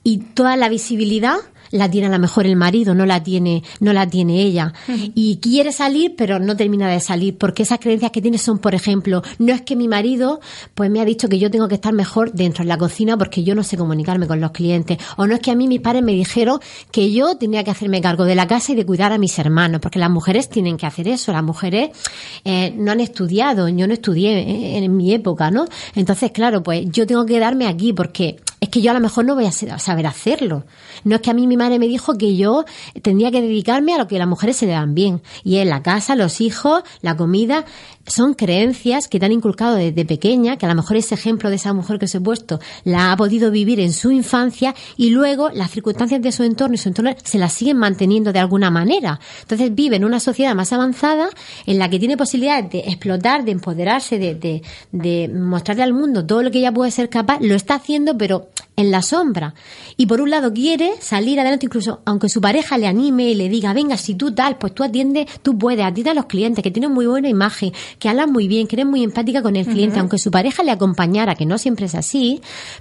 y 0.07 0.19
toda 0.19 0.57
la 0.57 0.69
visibilidad 0.69 1.39
la 1.73 1.91
tiene 1.91 2.07
a 2.07 2.11
lo 2.11 2.21
mejor 2.21 2.47
el 2.47 2.55
marido, 2.55 2.95
no 2.95 3.07
la 3.07 3.25
tiene, 3.25 3.65
no 3.81 3.93
la 3.93 4.09
tiene 4.09 4.43
ella. 4.43 4.73
Y 5.17 5.39
quiere 5.39 5.73
salir, 5.73 6.15
pero 6.17 6.39
no 6.39 6.57
termina 6.57 6.89
de 6.89 7.01
salir, 7.01 7.37
porque 7.37 7.65
esas 7.65 7.81
creencias 7.81 8.13
que 8.13 8.23
tiene 8.23 8.39
son, 8.39 8.59
por 8.61 8.77
ejemplo, 8.77 9.23
no 9.41 9.53
es 9.53 9.63
que 9.63 9.75
mi 9.75 9.89
marido, 9.89 10.39
pues 10.77 10.91
me 10.91 11.01
ha 11.01 11.05
dicho 11.05 11.29
que 11.29 11.41
yo 11.41 11.51
tengo 11.51 11.67
que 11.67 11.75
estar 11.75 11.93
mejor 11.93 12.33
dentro 12.33 12.63
de 12.63 12.69
la 12.69 12.79
cocina 12.79 13.19
porque 13.19 13.43
yo 13.43 13.57
no 13.57 13.65
sé 13.65 13.77
comunicarme 13.77 14.29
con 14.29 14.41
los 14.41 14.53
clientes. 14.53 14.99
O 15.17 15.27
no 15.27 15.35
es 15.35 15.41
que 15.41 15.51
a 15.51 15.57
mí 15.57 15.67
mis 15.67 15.81
padres 15.81 16.05
me 16.05 16.13
dijeron 16.13 16.61
que 16.93 17.11
yo 17.11 17.37
tenía 17.37 17.65
que 17.65 17.73
hacerme 17.73 18.01
cargo 18.01 18.27
de 18.27 18.37
la 18.37 18.47
casa 18.47 18.71
y 18.71 18.77
de 18.77 18.87
cuidar 18.87 19.13
a 19.13 19.19
mis 19.19 19.37
hermanos, 19.41 19.81
porque 19.81 19.99
las 19.99 20.11
mujeres 20.11 20.49
tienen 20.49 20.77
que 20.77 20.87
hacer 20.87 21.09
eso. 21.09 21.33
Las 21.33 21.43
mujeres 21.43 21.91
eh, 22.45 22.73
no 22.77 22.93
han 22.93 23.01
estudiado, 23.01 23.69
yo 23.69 23.89
no 23.89 23.93
estudié 23.93 24.39
eh, 24.39 24.79
en 24.79 24.97
mi 24.97 25.13
época, 25.13 25.51
¿no? 25.51 25.67
Entonces, 25.97 26.31
claro, 26.31 26.63
pues 26.63 26.87
yo 26.91 27.09
tengo 27.09 27.27
que 27.27 27.41
darme 27.41 27.67
aquí 27.67 27.93
porque 27.93 28.37
es 28.61 28.69
que 28.71 28.81
yo 28.81 28.91
a 28.91 28.95
lo 28.95 29.01
mejor 29.01 29.25
no 29.25 29.35
voy 29.35 29.47
a 29.47 29.53
saber 29.53 30.07
hacerlo. 30.07 30.65
No 31.05 31.17
es 31.17 31.21
que 31.21 31.31
a 31.31 31.35
mí 31.35 31.47
mi 31.47 31.57
madre 31.57 31.79
me 31.79 31.89
dijo 31.89 32.17
que 32.17 32.37
yo 32.37 32.65
tendría 33.03 33.31
que 33.31 33.43
dedicarme 33.43 33.95
a 33.95 33.99
lo 33.99 34.09
que 34.09 34.19
las 34.19 34.27
mujeres 34.27 34.57
se 34.57 34.67
le 34.67 34.73
dan 34.73 34.95
bien. 34.95 35.23
Y 35.45 35.59
es 35.59 35.67
la 35.67 35.83
casa, 35.83 36.17
los 36.17 36.41
hijos, 36.41 36.83
la 37.03 37.17
comida. 37.17 37.65
Son 38.07 38.35
creencias 38.35 39.09
que 39.09 39.19
te 39.19 39.27
han 39.27 39.33
inculcado 39.33 39.77
desde 39.77 40.05
pequeña, 40.05 40.57
que 40.57 40.67
a 40.67 40.69
lo 40.69 40.75
mejor 40.75 40.97
ese 40.97 41.15
ejemplo 41.15 41.51
de 41.51 41.57
esa 41.57 41.73
mujer 41.73 41.99
que 41.99 42.05
os 42.05 42.15
he 42.15 42.21
puesto 42.21 42.61
la 42.85 43.13
ha 43.13 43.17
podido 43.17 43.51
vivir 43.51 43.81
en 43.81 43.93
su 43.93 44.11
infancia 44.11 44.75
y 44.97 45.11
luego 45.11 45.51
las 45.51 45.71
circunstancias 45.71 46.21
de 46.23 46.33
su 46.33 46.43
entorno 46.43 46.75
y 46.75 46.79
su 46.79 46.89
entorno 46.89 47.15
se 47.25 47.39
las 47.39 47.53
siguen 47.53 47.79
manteniendo 47.79 48.33
de 48.33 48.39
alguna 48.39 48.71
manera. 48.71 49.19
Entonces 49.43 49.75
vive 49.75 49.97
en 49.97 50.05
una 50.05 50.21
sociedad 50.21 50.55
más 50.55 50.73
avanzada 50.73 51.31
en 51.67 51.79
la 51.79 51.89
que 51.89 51.99
tiene 51.99 52.17
posibilidades 52.17 52.71
de 52.71 52.79
explotar, 52.81 53.45
de 53.45 53.53
empoderarse, 53.53 54.19
de, 54.19 54.35
de, 54.35 54.63
de 54.93 55.29
mostrarle 55.29 55.83
al 55.83 55.95
mundo 55.95 56.27
todo 56.27 56.43
lo 56.43 56.51
que 56.51 56.59
ella 56.59 56.73
puede 56.73 56.91
ser 56.91 57.09
capaz. 57.09 57.41
Lo 57.41 57.55
está 57.55 57.75
haciendo, 57.75 58.17
pero 58.17 58.27
pero 58.27 58.49
en 58.77 58.91
la 58.91 59.03
sombra. 59.03 59.55
Y 59.97 60.07
por 60.07 60.21
un 60.21 60.31
lado 60.31 60.53
quiere 60.53 60.93
salir 61.01 61.41
adelante, 61.41 61.67
incluso 61.67 62.03
aunque 62.05 62.29
su 62.29 62.41
pareja 62.41 62.79
le 62.79 62.87
anime 62.87 63.31
y 63.31 63.35
le 63.35 63.49
diga, 63.49 63.73
venga, 63.73 63.97
si 63.97 64.15
tú 64.15 64.33
tal, 64.33 64.59
pues 64.59 64.75
tú 64.75 64.85
atiendes, 64.85 65.27
tú 65.43 65.59
puedes, 65.59 65.85
atiende 65.85 66.11
a 66.11 66.15
los 66.15 66.27
clientes, 66.27 66.63
que 66.63 66.71
tienen 66.71 66.93
muy 66.93 67.07
buena 67.07 67.29
imagen, 67.29 67.73
que 67.99 68.09
hablan 68.09 68.31
muy 68.31 68.49
bien, 68.49 68.67
que 68.67 68.77
eres 68.77 68.87
muy 68.87 69.03
empática 69.03 69.43
con 69.43 69.57
el 69.57 69.67
cliente, 69.67 69.99
aunque 69.99 70.19
su 70.19 70.31
pareja 70.31 70.63
le 70.63 70.71
acompañara, 70.71 71.35
que 71.35 71.47
no 71.47 71.59
siempre 71.59 71.87
es 71.87 71.95
así, 71.95 72.41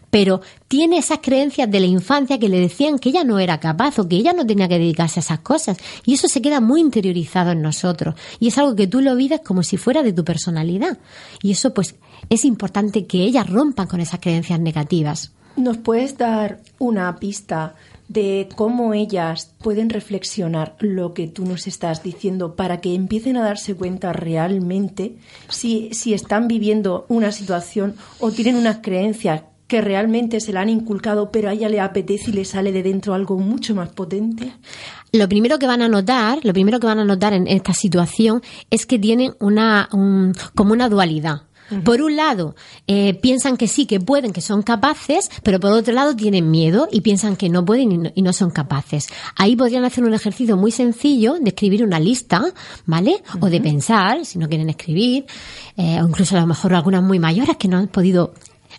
pero 0.09 0.41
tiene 0.67 0.97
esas 0.97 1.19
creencias 1.21 1.71
de 1.71 1.79
la 1.79 1.85
infancia 1.85 2.39
que 2.39 2.49
le 2.49 2.59
decían 2.59 2.99
que 2.99 3.09
ella 3.09 3.23
no 3.23 3.39
era 3.39 3.59
capaz 3.59 3.97
o 3.99 4.07
que 4.07 4.17
ella 4.17 4.33
no 4.33 4.45
tenía 4.45 4.67
que 4.67 4.79
dedicarse 4.79 5.19
a 5.19 5.21
esas 5.21 5.39
cosas. 5.39 5.77
Y 6.05 6.13
eso 6.13 6.27
se 6.27 6.41
queda 6.41 6.59
muy 6.59 6.81
interiorizado 6.81 7.51
en 7.51 7.61
nosotros. 7.61 8.15
Y 8.39 8.49
es 8.49 8.57
algo 8.57 8.75
que 8.75 8.87
tú 8.87 9.01
lo 9.01 9.15
vives 9.15 9.41
como 9.41 9.63
si 9.63 9.77
fuera 9.77 10.03
de 10.03 10.13
tu 10.13 10.25
personalidad. 10.25 10.97
Y 11.41 11.51
eso 11.51 11.73
pues 11.73 11.95
es 12.29 12.43
importante 12.45 13.05
que 13.05 13.23
ellas 13.23 13.49
rompan 13.49 13.87
con 13.87 14.01
esas 14.01 14.19
creencias 14.19 14.59
negativas. 14.59 15.31
¿Nos 15.57 15.77
puedes 15.77 16.17
dar 16.17 16.59
una 16.79 17.15
pista 17.17 17.75
de 18.07 18.49
cómo 18.55 18.93
ellas 18.93 19.51
pueden 19.61 19.89
reflexionar 19.89 20.75
lo 20.79 21.13
que 21.13 21.27
tú 21.27 21.45
nos 21.45 21.65
estás 21.65 22.03
diciendo 22.03 22.55
para 22.55 22.81
que 22.81 22.93
empiecen 22.93 23.37
a 23.37 23.43
darse 23.43 23.75
cuenta 23.75 24.13
realmente 24.13 25.15
si, 25.49 25.89
si 25.91 26.13
están 26.13 26.47
viviendo 26.47 27.05
una 27.09 27.31
situación 27.31 27.95
o 28.19 28.31
tienen 28.31 28.57
unas 28.57 28.79
creencias 28.81 29.43
que 29.67 29.81
realmente 29.81 30.39
se 30.39 30.53
la 30.53 30.61
han 30.61 30.69
inculcado, 30.69 31.31
pero 31.31 31.49
a 31.49 31.53
ella 31.53 31.69
le 31.69 31.79
apetece 31.79 32.29
y 32.29 32.33
le 32.33 32.45
sale 32.45 32.71
de 32.71 32.83
dentro 32.83 33.13
algo 33.13 33.37
mucho 33.37 33.73
más 33.73 33.89
potente? 33.89 34.53
Lo 35.11 35.27
primero 35.27 35.57
que 35.57 35.65
van 35.65 35.81
a 35.81 35.87
notar, 35.87 36.39
lo 36.43 36.53
primero 36.53 36.79
que 36.79 36.87
van 36.87 36.99
a 36.99 37.05
notar 37.05 37.33
en 37.33 37.47
esta 37.47 37.73
situación 37.73 38.41
es 38.69 38.85
que 38.85 38.99
tienen 38.99 39.33
una 39.39 39.89
como 40.53 40.73
una 40.73 40.89
dualidad. 40.89 41.43
Por 41.83 42.01
un 42.01 42.15
lado, 42.15 42.55
eh, 42.87 43.15
piensan 43.15 43.57
que 43.57 43.67
sí, 43.67 43.85
que 43.85 43.99
pueden, 43.99 44.33
que 44.33 44.41
son 44.41 44.61
capaces, 44.61 45.29
pero 45.43 45.59
por 45.59 45.71
otro 45.71 45.93
lado 45.93 46.15
tienen 46.15 46.51
miedo 46.51 46.87
y 46.91 47.01
piensan 47.01 47.35
que 47.35 47.49
no 47.49 47.65
pueden 47.65 48.11
y 48.13 48.21
no, 48.21 48.33
son 48.33 48.51
capaces. 48.51 49.07
Ahí 49.35 49.55
podrían 49.55 49.85
hacer 49.85 50.03
un 50.03 50.13
ejercicio 50.13 50.57
muy 50.57 50.71
sencillo 50.71 51.35
de 51.39 51.49
escribir 51.49 51.83
una 51.83 51.99
lista, 51.99 52.43
¿vale? 52.85 53.23
O 53.39 53.49
de 53.49 53.61
pensar, 53.61 54.25
si 54.25 54.37
no 54.37 54.47
quieren 54.47 54.69
escribir, 54.69 55.25
eh, 55.77 56.01
o 56.01 56.07
incluso 56.07 56.37
a 56.37 56.41
lo 56.41 56.47
mejor 56.47 56.73
algunas 56.73 57.01
muy 57.01 57.19
mayores 57.19 57.57
que 57.57 57.67
no 57.67 57.77
han 57.77 57.87
podido 57.87 58.33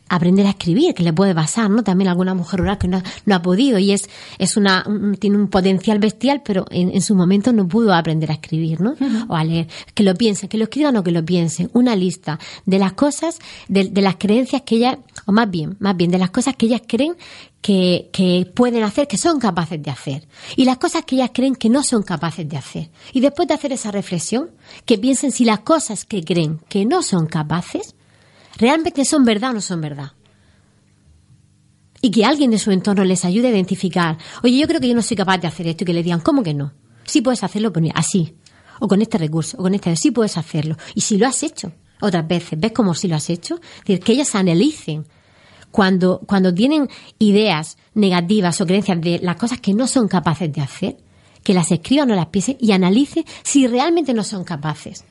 aprender 0.08 0.46
a 0.46 0.50
escribir, 0.50 0.94
que 0.94 1.02
le 1.02 1.12
puede 1.12 1.34
pasar, 1.34 1.68
¿no? 1.70 1.82
También 1.82 2.08
alguna 2.08 2.34
mujer 2.34 2.60
rural 2.60 2.78
que 2.78 2.88
no, 2.88 3.02
ha 3.30 3.42
podido 3.42 3.78
y 3.78 3.92
es, 3.92 4.08
es 4.38 4.56
una, 4.56 4.84
tiene 5.18 5.36
un 5.36 5.48
potencial 5.48 5.98
bestial, 5.98 6.42
pero 6.44 6.64
en, 6.70 7.00
su 7.02 7.14
momento 7.14 7.52
no 7.52 7.66
pudo 7.66 7.92
aprender 7.92 8.30
a 8.30 8.34
escribir, 8.34 8.80
¿no? 8.80 8.94
O 9.28 9.34
a 9.34 9.44
leer. 9.44 9.68
Que 9.94 10.02
lo 10.02 10.14
piensen, 10.14 10.48
que 10.48 10.58
lo 10.58 10.64
escriban 10.64 10.96
o 10.96 11.02
que 11.02 11.10
lo 11.10 11.24
piensen. 11.24 11.70
Una 11.72 11.96
lista 11.96 12.38
de 12.64 12.78
las 12.78 12.92
cosas, 12.92 13.38
de, 13.68 13.84
de 13.84 14.02
las 14.02 14.16
creencias 14.16 14.62
que 14.62 14.76
ellas, 14.76 14.98
o 15.26 15.32
más 15.32 15.50
bien, 15.50 15.76
más 15.80 15.96
bien, 15.96 16.10
de 16.10 16.18
las 16.18 16.30
cosas 16.30 16.54
que 16.56 16.66
ellas 16.66 16.82
creen 16.86 17.16
que, 17.60 18.10
que, 18.12 18.48
pueden 18.54 18.84
hacer, 18.84 19.08
que 19.08 19.18
son 19.18 19.40
capaces 19.40 19.82
de 19.82 19.90
hacer. 19.90 20.28
Y 20.54 20.66
las 20.66 20.78
cosas 20.78 21.04
que 21.04 21.16
ellas 21.16 21.30
creen 21.34 21.56
que 21.56 21.68
no 21.68 21.82
son 21.82 22.04
capaces 22.04 22.48
de 22.48 22.56
hacer. 22.56 22.90
Y 23.12 23.18
después 23.18 23.48
de 23.48 23.54
hacer 23.54 23.72
esa 23.72 23.90
reflexión, 23.90 24.50
que 24.84 24.98
piensen 24.98 25.32
si 25.32 25.44
las 25.44 25.60
cosas 25.60 26.04
que 26.04 26.22
creen 26.22 26.60
que 26.68 26.84
no 26.86 27.02
son 27.02 27.26
capaces, 27.26 27.95
realmente 28.56 29.04
son 29.04 29.24
verdad 29.24 29.50
o 29.50 29.54
no 29.54 29.60
son 29.60 29.80
verdad. 29.80 30.12
Y 32.00 32.10
que 32.10 32.24
alguien 32.24 32.50
de 32.50 32.58
su 32.58 32.70
entorno 32.70 33.04
les 33.04 33.24
ayude 33.24 33.48
a 33.48 33.50
identificar, 33.50 34.18
oye, 34.42 34.58
yo 34.58 34.68
creo 34.68 34.80
que 34.80 34.88
yo 34.88 34.94
no 34.94 35.02
soy 35.02 35.16
capaz 35.16 35.38
de 35.38 35.48
hacer 35.48 35.66
esto 35.66 35.84
y 35.84 35.86
que 35.86 35.94
le 35.94 36.02
digan, 36.02 36.20
¿cómo 36.20 36.42
que 36.42 36.54
no? 36.54 36.72
Sí 37.04 37.20
puedes 37.20 37.42
hacerlo, 37.42 37.72
pero 37.72 37.88
así, 37.94 38.36
o 38.80 38.88
con 38.88 39.02
este 39.02 39.18
recurso, 39.18 39.56
o 39.58 39.62
con 39.62 39.74
este, 39.74 39.96
sí 39.96 40.10
puedes 40.10 40.36
hacerlo. 40.36 40.76
Y 40.94 41.00
si 41.00 41.18
lo 41.18 41.26
has 41.26 41.42
hecho 41.42 41.72
otras 42.00 42.26
veces, 42.26 42.58
¿ves 42.60 42.72
cómo 42.72 42.94
si 42.94 43.08
lo 43.08 43.16
has 43.16 43.30
hecho? 43.30 43.56
Es 43.56 43.86
decir, 43.86 44.00
que 44.00 44.12
ellas 44.12 44.34
analicen 44.34 45.06
cuando, 45.70 46.20
cuando 46.26 46.54
tienen 46.54 46.88
ideas 47.18 47.76
negativas 47.94 48.60
o 48.60 48.66
creencias 48.66 49.00
de 49.00 49.18
las 49.22 49.36
cosas 49.36 49.60
que 49.60 49.74
no 49.74 49.86
son 49.86 50.08
capaces 50.08 50.52
de 50.52 50.60
hacer, 50.60 50.96
que 51.42 51.54
las 51.54 51.70
escriban 51.70 52.10
o 52.10 52.14
las 52.14 52.26
piensen 52.26 52.56
y 52.60 52.72
analicen 52.72 53.24
si 53.42 53.66
realmente 53.66 54.14
no 54.14 54.24
son 54.24 54.44
capaces. 54.44 55.04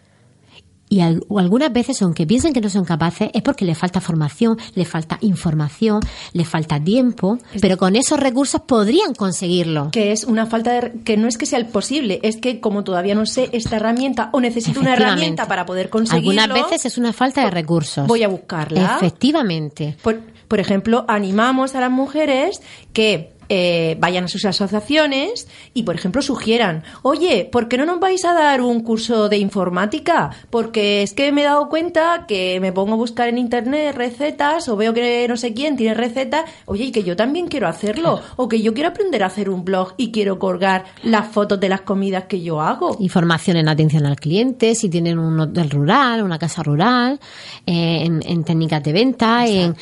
Y 0.95 1.01
algunas 1.01 1.73
veces, 1.73 2.01
aunque 2.03 2.25
piensen 2.25 2.53
que 2.53 2.61
no 2.61 2.69
son 2.69 2.85
capaces, 2.85 3.29
es 3.33 3.41
porque 3.41 3.65
les 3.65 3.77
falta 3.77 3.99
formación, 3.99 4.57
les 4.75 4.87
falta 4.87 5.17
información, 5.19 5.99
les 6.31 6.47
falta 6.47 6.81
tiempo, 6.81 7.37
pero 7.59 7.75
con 7.75 7.97
esos 7.97 8.17
recursos 8.17 8.61
podrían 8.61 9.13
conseguirlo. 9.13 9.91
Que 9.91 10.13
es 10.13 10.23
una 10.23 10.45
falta 10.45 10.71
de, 10.71 10.93
que 11.03 11.17
no 11.17 11.27
es 11.27 11.37
que 11.37 11.45
sea 11.45 11.59
el 11.59 11.65
posible, 11.65 12.21
es 12.23 12.37
que 12.37 12.61
como 12.61 12.85
todavía 12.85 13.13
no 13.13 13.25
sé 13.25 13.49
esta 13.51 13.75
herramienta 13.75 14.29
o 14.31 14.39
necesito 14.39 14.79
una 14.79 14.93
herramienta 14.93 15.49
para 15.49 15.65
poder 15.65 15.89
conseguirlo. 15.89 16.41
Algunas 16.41 16.71
veces 16.71 16.85
es 16.85 16.97
una 16.97 17.11
falta 17.11 17.43
de 17.43 17.51
recursos. 17.51 18.07
Voy 18.07 18.23
a 18.23 18.29
buscarla. 18.29 18.95
Efectivamente. 18.95 19.97
Por, 20.01 20.21
por 20.47 20.61
ejemplo, 20.61 21.03
animamos 21.09 21.75
a 21.75 21.81
las 21.81 21.91
mujeres 21.91 22.61
que 22.93 23.34
eh, 23.49 23.97
vayan 23.99 24.25
a 24.25 24.27
sus 24.27 24.45
asociaciones 24.45 25.47
y, 25.73 25.83
por 25.83 25.95
ejemplo, 25.95 26.21
sugieran, 26.21 26.83
oye, 27.01 27.47
¿por 27.51 27.67
qué 27.67 27.77
no 27.77 27.85
nos 27.85 27.99
vais 27.99 28.25
a 28.25 28.33
dar 28.33 28.61
un 28.61 28.81
curso 28.81 29.29
de 29.29 29.37
informática? 29.37 30.31
Porque 30.49 31.03
es 31.03 31.13
que 31.13 31.31
me 31.31 31.41
he 31.41 31.45
dado 31.45 31.69
cuenta 31.69 32.25
que 32.27 32.59
me 32.59 32.71
pongo 32.71 32.93
a 32.93 32.97
buscar 32.97 33.29
en 33.29 33.37
internet 33.37 33.95
recetas 33.95 34.67
o 34.69 34.75
veo 34.75 34.93
que 34.93 35.27
no 35.27 35.37
sé 35.37 35.53
quién 35.53 35.75
tiene 35.77 35.93
recetas, 35.93 36.45
oye, 36.65 36.85
y 36.85 36.91
que 36.91 37.03
yo 37.03 37.15
también 37.15 37.47
quiero 37.47 37.67
hacerlo, 37.67 38.21
o 38.35 38.47
que 38.47 38.61
yo 38.61 38.73
quiero 38.73 38.89
aprender 38.89 39.23
a 39.23 39.27
hacer 39.27 39.49
un 39.49 39.63
blog 39.63 39.93
y 39.97 40.11
quiero 40.11 40.39
colgar 40.39 40.85
las 41.03 41.27
fotos 41.27 41.59
de 41.59 41.69
las 41.69 41.81
comidas 41.81 42.25
que 42.25 42.41
yo 42.41 42.61
hago. 42.61 42.97
Información 42.99 43.57
en 43.57 43.69
atención 43.69 44.05
al 44.05 44.15
cliente, 44.15 44.75
si 44.75 44.89
tienen 44.89 45.19
un 45.19 45.39
hotel 45.39 45.69
rural, 45.69 46.23
una 46.23 46.39
casa 46.39 46.63
rural, 46.63 47.19
eh, 47.65 48.03
en, 48.05 48.43
técnicas 48.43 48.83
de 48.83 48.93
venta, 48.93 49.45
en, 49.47 49.75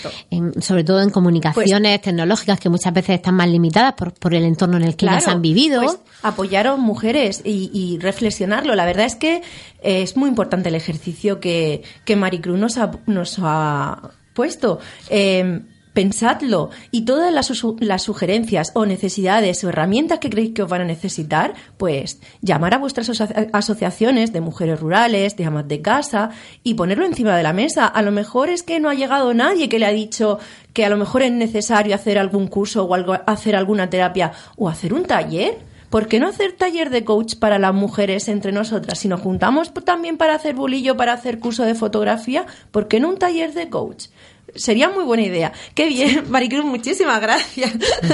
sobre 0.62 0.84
todo 0.84 1.02
en 1.02 1.10
comunicaciones 1.10 2.00
pues 2.00 2.02
tecnológicas 2.02 2.60
que 2.60 2.70
muchas 2.70 2.94
veces 2.94 3.16
están 3.16 3.36
mal 3.36 3.53
limitadas 3.54 3.94
por, 3.94 4.14
por 4.14 4.34
el 4.34 4.44
entorno 4.44 4.78
en 4.78 4.84
el 4.84 4.96
que 4.96 5.06
las 5.06 5.28
han 5.28 5.42
vivido. 5.42 5.82
Pues, 5.82 6.00
apoyaron 6.22 6.82
mujeres 6.82 7.42
y, 7.46 7.98
reflexionarlo. 8.02 8.76
La 8.76 8.86
verdad 8.86 9.06
es 9.06 9.16
que 9.16 9.42
es 9.82 10.18
muy 10.18 10.30
importante 10.30 10.70
el 10.70 10.76
ejercicio 10.76 11.40
que, 11.40 11.84
que 12.06 12.16
Maricruz 12.16 12.60
nos 12.60 12.78
ha, 12.78 12.92
nos 13.06 13.38
ha 13.40 14.12
puesto. 14.34 14.80
Eh, 15.10 15.62
pensadlo 15.94 16.72
y 16.92 17.06
todas 17.06 17.32
las, 17.34 18.02
sugerencias 18.02 18.72
o 18.74 18.86
necesidades 18.86 19.64
o 19.64 19.70
herramientas 19.70 20.20
que 20.20 20.30
creéis 20.30 20.54
que 20.54 20.64
os 20.64 20.70
van 20.70 20.82
a 20.82 20.86
necesitar, 20.86 21.54
pues 21.78 22.20
llamar 22.42 22.74
a 22.74 22.80
vuestras 22.80 23.10
asociaciones 23.54 24.34
de 24.34 24.42
mujeres 24.42 24.80
rurales, 24.80 25.38
de 25.38 25.46
amas 25.46 25.68
de 25.68 25.82
casa 25.82 26.32
y 26.64 26.74
ponerlo 26.74 27.06
encima 27.06 27.38
de 27.38 27.44
la 27.44 27.54
mesa. 27.54 27.86
A 27.88 28.02
lo 28.02 28.12
mejor 28.12 28.50
es 28.50 28.64
que 28.64 28.80
no 28.80 28.90
ha 28.90 28.96
llegado 28.96 29.34
nadie 29.34 29.70
que 29.70 29.80
le 29.80 29.86
ha 29.86 29.92
dicho 29.92 30.40
que 30.74 30.86
a 30.86 30.90
lo 30.90 30.98
mejor 30.98 31.22
es 31.22 31.32
necesario 31.32 31.96
hacer 31.96 32.18
algún 32.18 32.48
curso 32.48 32.84
o 32.84 32.94
algo, 32.94 33.14
hacer 33.26 33.56
alguna 33.56 33.90
terapia 33.90 34.32
o 34.58 34.70
hacer 34.70 34.94
un 34.94 35.04
taller. 35.04 35.74
¿Por 35.94 36.08
qué 36.08 36.20
no 36.20 36.28
hacer 36.28 36.54
taller 36.54 36.90
de 36.90 37.06
coach 37.06 37.36
para 37.36 37.60
las 37.60 37.72
mujeres 37.72 38.28
entre 38.28 38.52
nosotras? 38.52 38.98
Si 38.98 39.08
nos 39.08 39.22
juntamos 39.22 39.72
también 39.86 40.18
para 40.18 40.34
hacer 40.34 40.56
bulillo, 40.56 40.98
para 40.98 41.14
hacer 41.14 41.38
curso 41.38 41.66
de 41.66 41.76
fotografía, 41.76 42.48
¿por 42.72 42.88
qué 42.88 43.00
no 43.00 43.10
un 43.10 43.20
taller 43.20 43.54
de 43.54 43.70
coach? 43.70 44.06
Sería 44.56 44.90
muy 44.90 45.04
buena 45.04 45.24
idea. 45.24 45.54
Qué 45.74 45.88
bien, 45.88 46.26
Maricruz, 46.30 46.66
muchísimas 46.66 47.22
gracias. 47.22 47.74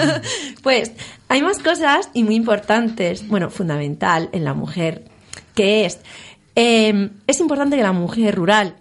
pues 0.64 0.92
hay 1.28 1.42
más 1.42 1.60
cosas 1.60 2.10
y 2.14 2.24
muy 2.24 2.36
importantes, 2.36 3.28
bueno, 3.28 3.50
fundamental 3.50 4.30
en 4.32 4.44
la 4.44 4.54
mujer, 4.54 5.06
que 5.56 5.86
es, 5.86 6.00
em, 6.56 7.12
es 7.28 7.40
importante 7.40 7.76
que 7.76 7.84
la 7.84 7.92
mujer 7.92 8.36
rural 8.36 8.76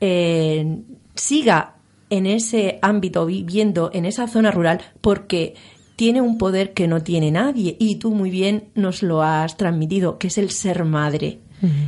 eh, 0.00 0.78
siga 1.14 1.76
en 2.10 2.26
ese 2.26 2.78
ámbito, 2.82 3.24
viviendo 3.24 3.90
en 3.92 4.04
esa 4.04 4.26
zona 4.26 4.50
rural, 4.50 4.80
porque 5.00 5.54
tiene 5.96 6.20
un 6.20 6.36
poder 6.36 6.72
que 6.72 6.88
no 6.88 7.02
tiene 7.02 7.30
nadie 7.30 7.76
y 7.78 7.96
tú 7.96 8.10
muy 8.10 8.28
bien 8.28 8.70
nos 8.74 9.02
lo 9.02 9.22
has 9.22 9.56
transmitido, 9.56 10.18
que 10.18 10.26
es 10.26 10.36
el 10.36 10.50
ser 10.50 10.84
madre, 10.84 11.38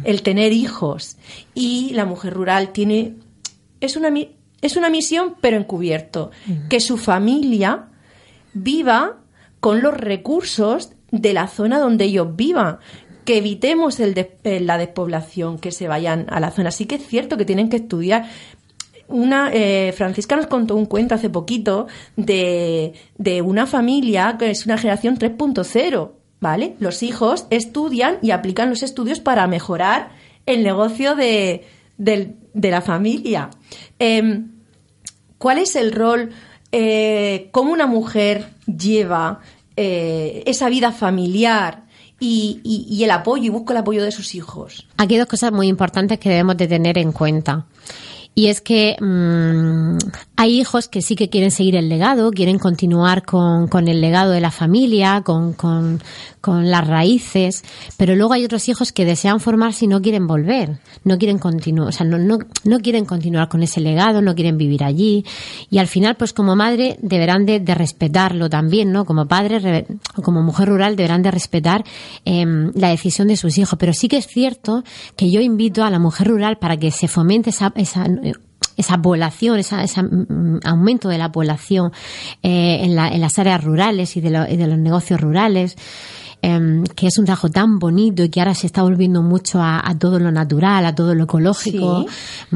el 0.05 0.23
tener 0.23 0.53
hijos. 0.53 1.17
Y 1.55 1.91
la 1.95 2.05
mujer 2.05 2.33
rural 2.33 2.73
tiene, 2.73 3.17
es 3.81 3.97
una, 3.97 4.11
es 4.65 4.79
una 4.79 4.89
misión, 4.89 5.35
pero 5.43 5.59
encubierto. 5.59 6.31
Que 6.71 6.81
su 6.81 6.97
familia 6.97 7.89
viva 8.55 9.19
con 9.61 9.83
los 9.83 9.93
recursos 9.93 10.93
de 11.11 11.35
la 11.35 11.49
zona 11.49 11.79
donde 11.79 12.07
ellos 12.07 12.35
vivan. 12.35 12.79
Que 13.27 13.37
evitemos 13.37 14.01
el 14.01 14.17
eh, 14.17 14.61
la 14.61 14.79
despoblación, 14.79 15.59
que 15.59 15.71
se 15.71 15.87
vayan 15.87 16.25
a 16.31 16.41
la 16.41 16.51
zona. 16.51 16.71
Sí 16.71 16.87
que 16.87 16.95
es 16.95 17.07
cierto 17.07 17.37
que 17.37 17.45
tienen 17.45 17.69
que 17.69 17.77
estudiar. 17.77 18.25
Una, 19.07 19.51
eh, 19.53 19.93
Francisca 19.95 20.35
nos 20.35 20.47
contó 20.47 20.77
un 20.77 20.87
cuento 20.87 21.15
hace 21.15 21.29
poquito 21.29 21.87
de, 22.17 22.95
de 23.19 23.43
una 23.43 23.67
familia 23.67 24.37
que 24.39 24.51
es 24.51 24.65
una 24.65 24.79
generación 24.79 25.19
3.0, 25.19 26.11
¿vale? 26.41 26.75
Los 26.79 27.03
hijos 27.03 27.47
estudian 27.51 28.17
y 28.23 28.31
aplican 28.31 28.71
los 28.71 28.83
estudios 28.83 29.21
para 29.21 29.47
mejorar 29.47 30.13
el 30.47 30.63
negocio 30.63 31.15
de, 31.17 31.67
de 31.99 32.71
la 32.71 32.81
familia. 32.81 33.51
Em, 33.99 34.54
¿Cuál 35.45 35.59
es 35.59 35.77
el 35.77 35.93
rol, 35.93 36.31
eh, 36.73 37.49
cómo 37.53 37.71
una 37.71 37.87
mujer 37.87 38.49
lleva 38.67 39.41
eh, 39.77 40.43
esa 40.47 40.71
vida 40.71 40.91
familiar 40.91 41.83
y, 42.19 43.03
el 43.05 43.11
apoyo 43.11 43.45
y 43.45 43.49
busca 43.51 43.75
el 43.75 43.81
apoyo 43.81 44.03
de 44.03 44.11
sus 44.11 44.35
hijos? 44.35 44.87
Aquí 44.97 45.13
hay 45.13 45.19
dos 45.19 45.29
cosas 45.29 45.53
muy 45.53 45.69
importantes 45.69 46.19
que 46.19 46.31
debemos 46.31 46.57
de 46.57 46.67
tener 46.67 46.97
en 46.97 47.13
cuenta. 47.13 47.67
Y 48.37 48.49
es 48.49 48.61
que 48.61 48.97
mm, 49.01 49.97
hay 50.37 50.61
hijos 50.61 50.89
que 50.89 51.03
sí 51.03 51.15
que 51.15 51.31
quieren 51.31 51.53
seguir 51.53 51.77
el 51.77 51.89
legado, 51.89 52.33
quieren 52.33 52.59
continuar 52.59 53.25
con, 53.25 53.69
con 53.69 53.87
el 53.87 54.01
legado 54.01 54.33
de 54.33 54.41
la 54.41 54.51
familia, 54.51 55.23
con, 55.25 55.53
con, 55.53 56.01
las 56.47 56.87
raíces, 56.87 57.65
pero 57.97 58.15
luego 58.15 58.35
hay 58.35 58.45
otros 58.45 58.69
hijos 58.69 58.93
que 58.93 59.07
desean 59.07 59.41
formarse 59.41 59.87
y 59.87 59.89
no 59.89 60.03
quieren 60.03 60.27
volver, 60.27 60.79
no 61.03 61.17
quieren 61.17 61.39
continuar, 61.39 61.89
o 61.89 61.93
sea, 61.93 62.05
no, 62.05 62.19
no, 62.19 62.37
no 62.65 62.81
quieren 62.81 63.07
continuar 63.07 63.49
con 63.49 63.63
ese 63.63 63.81
legado, 63.81 64.21
no 64.21 64.35
quieren 64.35 64.59
vivir 64.59 64.85
allí. 64.85 65.25
Y 65.71 65.79
al 65.79 65.87
final, 65.87 66.17
pues 66.17 66.35
como 66.35 66.55
madre, 66.55 66.99
deberán 67.01 67.47
de, 67.47 67.61
de 67.61 67.75
respetarlo 67.75 68.51
también, 68.51 68.93
¿no? 68.93 69.07
Como 69.07 69.27
padre 69.27 69.87
o 70.17 70.21
como 70.21 70.43
mujer 70.43 70.69
rural, 70.69 70.97
deberán 70.97 71.23
de 71.23 71.31
respetar 71.31 71.83
eh, 72.27 72.45
la 72.75 72.91
decisión 72.91 73.29
de 73.29 73.39
sus 73.39 73.57
hijos. 73.57 73.79
Pero 73.79 73.95
sí 73.95 74.09
que 74.09 74.19
es 74.19 74.27
cierto 74.27 74.85
que 75.17 75.31
yo 75.31 75.41
invito 75.41 75.83
a 75.83 75.89
la 75.89 75.99
mujer 75.99 76.29
rural 76.29 76.59
para 76.59 76.77
que 76.77 76.91
se 76.91 77.09
fomente 77.09 77.51
esa, 77.51 77.73
esa 77.75 78.05
esa 78.77 78.99
población, 78.99 79.59
ese 79.59 80.03
mm, 80.03 80.61
aumento 80.65 81.09
de 81.09 81.19
la 81.19 81.31
población 81.33 81.93
eh, 82.43 82.81
en, 82.83 82.97
la, 82.97 83.09
en, 83.09 83.21
las 83.21 83.39
áreas 83.39 83.63
rurales 83.63 84.17
y 84.17 84.21
de, 84.21 84.47
y 84.51 84.57
de 84.57 84.67
los 84.67 84.79
negocios 84.79 85.21
rurales. 85.21 85.77
Em, 86.47 86.85
que 86.85 87.07
es 87.07 87.17
un 87.17 87.25
trabajo 87.25 87.49
tan 87.49 87.79
bonito 87.79 88.23
y 88.23 88.29
que 88.29 88.39
ahora 88.39 88.55
se 88.55 88.67
está 88.67 88.83
volviendo 88.83 89.23
mucho 89.23 89.63
a, 89.63 89.97
todo 89.99 90.19
lo 90.19 90.31
natural, 90.31 90.85
a 90.85 90.95
todo 90.95 91.15
lo 91.15 91.25
ecológico, 91.25 92.05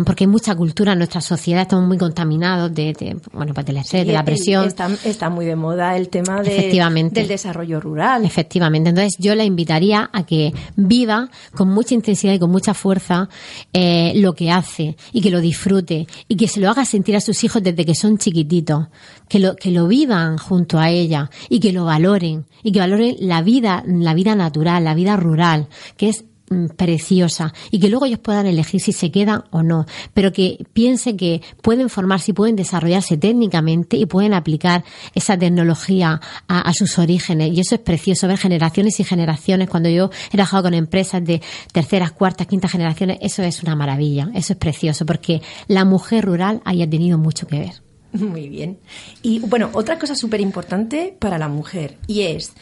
porque 0.05 0.25
hay 0.25 0.29
mucha 0.29 0.55
cultura 0.55 0.93
en 0.93 0.99
nuestra 0.99 1.23
sociedad, 1.23 1.63
estamos 1.63 1.87
muy 1.89 1.97
contaminados 1.97 2.75
de, 2.75 3.17
bueno, 3.33 3.55
pues 3.55 3.65
del 3.65 3.79
estrés, 3.79 4.07
de 4.07 4.13
la 4.13 4.23
presión. 4.23 4.67
Está, 4.67 4.91
está, 5.05 5.31
muy 5.31 5.47
de 5.47 5.57
moda 5.57 5.97
el 5.97 6.11
tema 6.11 6.43
de, 6.43 6.71
del 6.71 7.29
desarrollo 7.29 7.81
rural. 7.81 8.27
Efectivamente. 8.27 8.91
Entonces 8.91 9.17
yo 9.19 9.35
la 9.35 9.45
invitaría 9.45 10.11
a 10.13 10.27
que 10.27 10.53
viva 10.77 11.31
con 11.55 11.71
mucha 11.71 11.95
intensidad 11.95 12.35
y 12.35 12.39
con 12.39 12.51
mucha 12.51 12.75
fuerza 12.75 13.31
eh, 13.73 14.13
lo 14.17 14.35
que 14.35 14.51
hace 14.51 14.99
y 15.15 15.23
que 15.23 15.31
lo 15.31 15.41
disfrute 15.41 16.07
y 16.29 16.37
que 16.37 16.47
se 16.47 16.61
lo 16.61 16.69
haga 16.69 16.85
sentir 16.85 17.17
a 17.17 17.23
sus 17.23 17.43
hijos 17.43 17.63
desde 17.63 17.87
que 17.87 17.95
son 17.95 18.19
chiquititos, 18.19 18.89
que 19.31 19.39
lo, 19.39 19.57
que 19.57 19.71
lo 19.71 19.89
vivan 19.89 20.37
junto 20.37 20.79
a 20.79 20.91
ella 20.91 21.31
y 21.49 21.59
que 21.59 21.73
lo 21.73 21.87
valoren 21.87 22.45
y 22.63 22.73
que 22.73 22.81
valoren 22.81 23.17
la 23.21 23.41
vida, 23.41 23.78
la 23.87 24.15
vida 24.15 24.35
natural, 24.35 24.85
la 24.85 24.95
vida 24.95 25.17
rural, 25.17 25.69
que 25.97 26.09
es 26.09 26.25
mm, 26.51 26.69
preciosa 26.77 27.53
y 27.71 27.81
que 27.81 27.89
luego 27.89 28.07
ellos 28.07 28.19
puedan 28.21 28.47
elegir 28.47 28.81
si 28.81 28.93
se 28.93 29.11
quedan 29.11 29.45
o 29.51 29.63
no, 29.63 29.87
pero 30.15 30.33
que 30.33 30.65
piense 30.73 31.17
que 31.17 31.43
pueden 31.63 31.89
formarse 31.89 32.31
y 32.31 32.35
pueden 32.35 32.57
desarrollarse 32.57 33.17
técnicamente 33.17 33.97
y 33.97 34.07
pueden 34.07 34.35
aplicar 34.35 34.85
esa 35.15 35.39
tecnología 35.39 36.21
a, 36.47 36.73
sus 36.73 36.99
orígenes. 36.99 37.53
Y 37.53 37.61
eso 37.61 37.75
es 37.75 37.81
precioso, 37.81 38.29
ver 38.29 38.39
generaciones 38.39 39.01
y 39.01 39.05
generaciones. 39.05 39.69
Cuando 39.69 39.89
yo 39.89 40.11
he 40.29 40.33
trabajado 40.33 40.65
con 40.65 40.75
empresas 40.75 41.25
de 41.25 41.43
terceras, 41.73 42.13
cuartas, 42.13 42.47
quintas 42.47 42.73
generaciones, 42.73 43.19
eso 43.21 43.43
es 43.43 43.63
una 43.63 43.77
maravilla, 43.77 44.31
eso 44.35 44.53
es 44.53 44.59
precioso, 44.59 45.07
porque 45.07 45.43
la 45.67 45.85
mujer 45.85 46.25
rural 46.25 46.63
haya 46.65 46.89
tenido 46.89 47.19
mucho 47.19 47.47
que 47.47 47.59
ver. 47.59 47.89
Muy 48.13 48.49
bien. 48.49 48.79
Y 49.23 49.41
bueno, 49.41 49.71
otra 49.73 49.99
cosa 49.99 50.15
súper 50.15 50.41
importante 50.41 51.15
para 51.19 51.39
la 51.39 51.49
mujer 51.49 51.99
y 52.07 52.23
es 52.23 52.53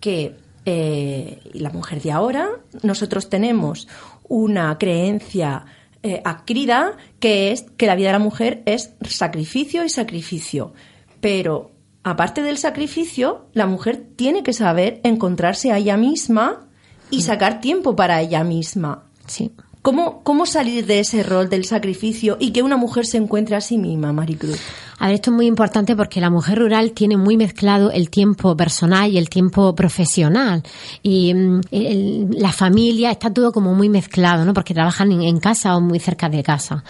que 0.00 0.36
eh, 0.64 1.40
la 1.52 1.70
mujer 1.70 2.00
de 2.02 2.12
ahora, 2.12 2.48
nosotros 2.82 3.28
tenemos 3.28 3.88
una 4.28 4.78
creencia 4.78 5.64
eh, 6.02 6.20
acrida 6.24 6.96
que 7.20 7.52
es 7.52 7.62
que 7.76 7.86
la 7.86 7.94
vida 7.94 8.08
de 8.08 8.14
la 8.14 8.18
mujer 8.18 8.62
es 8.66 8.92
sacrificio 9.08 9.84
y 9.84 9.88
sacrificio. 9.88 10.72
Pero 11.20 11.72
aparte 12.02 12.42
del 12.42 12.58
sacrificio, 12.58 13.46
la 13.52 13.66
mujer 13.66 14.04
tiene 14.16 14.42
que 14.42 14.52
saber 14.52 15.00
encontrarse 15.04 15.72
a 15.72 15.78
ella 15.78 15.96
misma 15.96 16.66
y 17.10 17.22
sacar 17.22 17.60
tiempo 17.60 17.94
para 17.94 18.20
ella 18.20 18.42
misma. 18.42 19.04
Sí. 19.26 19.52
¿Cómo, 19.82 20.22
¿Cómo 20.22 20.46
salir 20.46 20.86
de 20.86 21.00
ese 21.00 21.24
rol 21.24 21.48
del 21.48 21.64
sacrificio 21.64 22.36
y 22.38 22.52
que 22.52 22.62
una 22.62 22.76
mujer 22.76 23.04
se 23.04 23.16
encuentre 23.18 23.56
a 23.56 23.60
sí 23.60 23.78
misma, 23.78 24.12
Maricruz? 24.12 24.60
A 25.02 25.06
ver, 25.06 25.16
esto 25.16 25.30
es 25.32 25.36
muy 25.36 25.46
importante 25.46 25.96
porque 25.96 26.20
la 26.20 26.30
mujer 26.30 26.60
rural 26.60 26.92
tiene 26.92 27.16
muy 27.16 27.36
mezclado 27.36 27.90
el 27.90 28.08
tiempo 28.08 28.56
personal 28.56 29.10
y 29.10 29.18
el 29.18 29.28
tiempo 29.28 29.74
profesional. 29.74 30.62
Y 31.02 31.34
mm, 31.34 32.30
la 32.34 32.52
familia 32.52 33.10
está 33.10 33.34
todo 33.34 33.50
como 33.50 33.74
muy 33.74 33.88
mezclado, 33.88 34.44
¿no? 34.44 34.54
Porque 34.54 34.74
trabajan 34.74 35.10
en, 35.10 35.40
casa 35.40 35.76
o 35.76 35.80
muy 35.80 35.98
cerca 35.98 36.28
de 36.28 36.44
casa. 36.44 36.84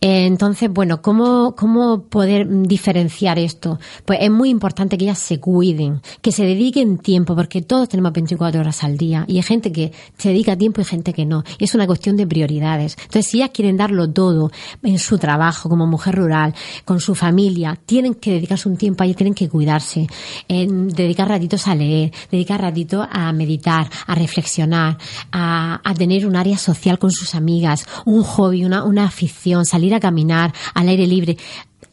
Eh, 0.00 0.26
entonces, 0.26 0.70
bueno, 0.70 1.02
¿cómo, 1.02 1.56
¿cómo 1.56 2.02
poder 2.02 2.46
diferenciar 2.48 3.36
esto? 3.40 3.80
Pues 4.04 4.20
es 4.22 4.30
muy 4.30 4.50
importante 4.50 4.96
que 4.96 5.02
ellas 5.06 5.18
se 5.18 5.40
cuiden, 5.40 6.02
que 6.22 6.30
se 6.30 6.44
dediquen 6.44 6.98
tiempo, 6.98 7.34
porque 7.34 7.62
todos 7.62 7.88
tenemos 7.88 8.12
24 8.12 8.60
horas 8.60 8.84
al 8.84 8.96
día. 8.96 9.24
Y 9.26 9.38
hay 9.38 9.42
gente 9.42 9.72
que 9.72 9.90
se 10.16 10.28
dedica 10.28 10.56
tiempo 10.56 10.82
y 10.82 10.84
gente 10.84 11.12
que 11.12 11.26
no. 11.26 11.42
Y 11.58 11.64
es 11.64 11.74
una 11.74 11.88
cuestión 11.88 12.16
de 12.16 12.28
prioridades. 12.28 12.96
Entonces, 12.96 13.26
si 13.26 13.38
ellas 13.38 13.50
quieren 13.52 13.76
darlo 13.76 14.08
todo 14.08 14.52
en 14.84 15.00
su 15.00 15.18
trabajo 15.18 15.68
como 15.68 15.88
mujer 15.88 16.14
rural, 16.14 16.54
con 16.84 17.00
su 17.00 17.16
familia, 17.16 17.55
tienen 17.84 18.14
que 18.14 18.32
dedicarse 18.32 18.68
un 18.68 18.76
tiempo 18.76 19.02
ahí, 19.02 19.14
tienen 19.14 19.34
que 19.34 19.48
cuidarse, 19.48 20.06
dedicar 20.48 21.28
ratitos 21.28 21.66
a 21.68 21.74
leer, 21.74 22.12
dedicar 22.30 22.60
ratito 22.60 23.06
a 23.10 23.32
meditar, 23.32 23.88
a 24.06 24.14
reflexionar, 24.14 24.98
a, 25.32 25.80
tener 25.96 26.26
un 26.26 26.36
área 26.36 26.58
social 26.58 26.98
con 26.98 27.10
sus 27.10 27.34
amigas, 27.34 27.86
un 28.04 28.22
hobby, 28.22 28.64
una 28.64 29.04
afición, 29.04 29.64
salir 29.64 29.94
a 29.94 30.00
caminar 30.00 30.52
al 30.74 30.88
aire 30.88 31.06
libre 31.06 31.36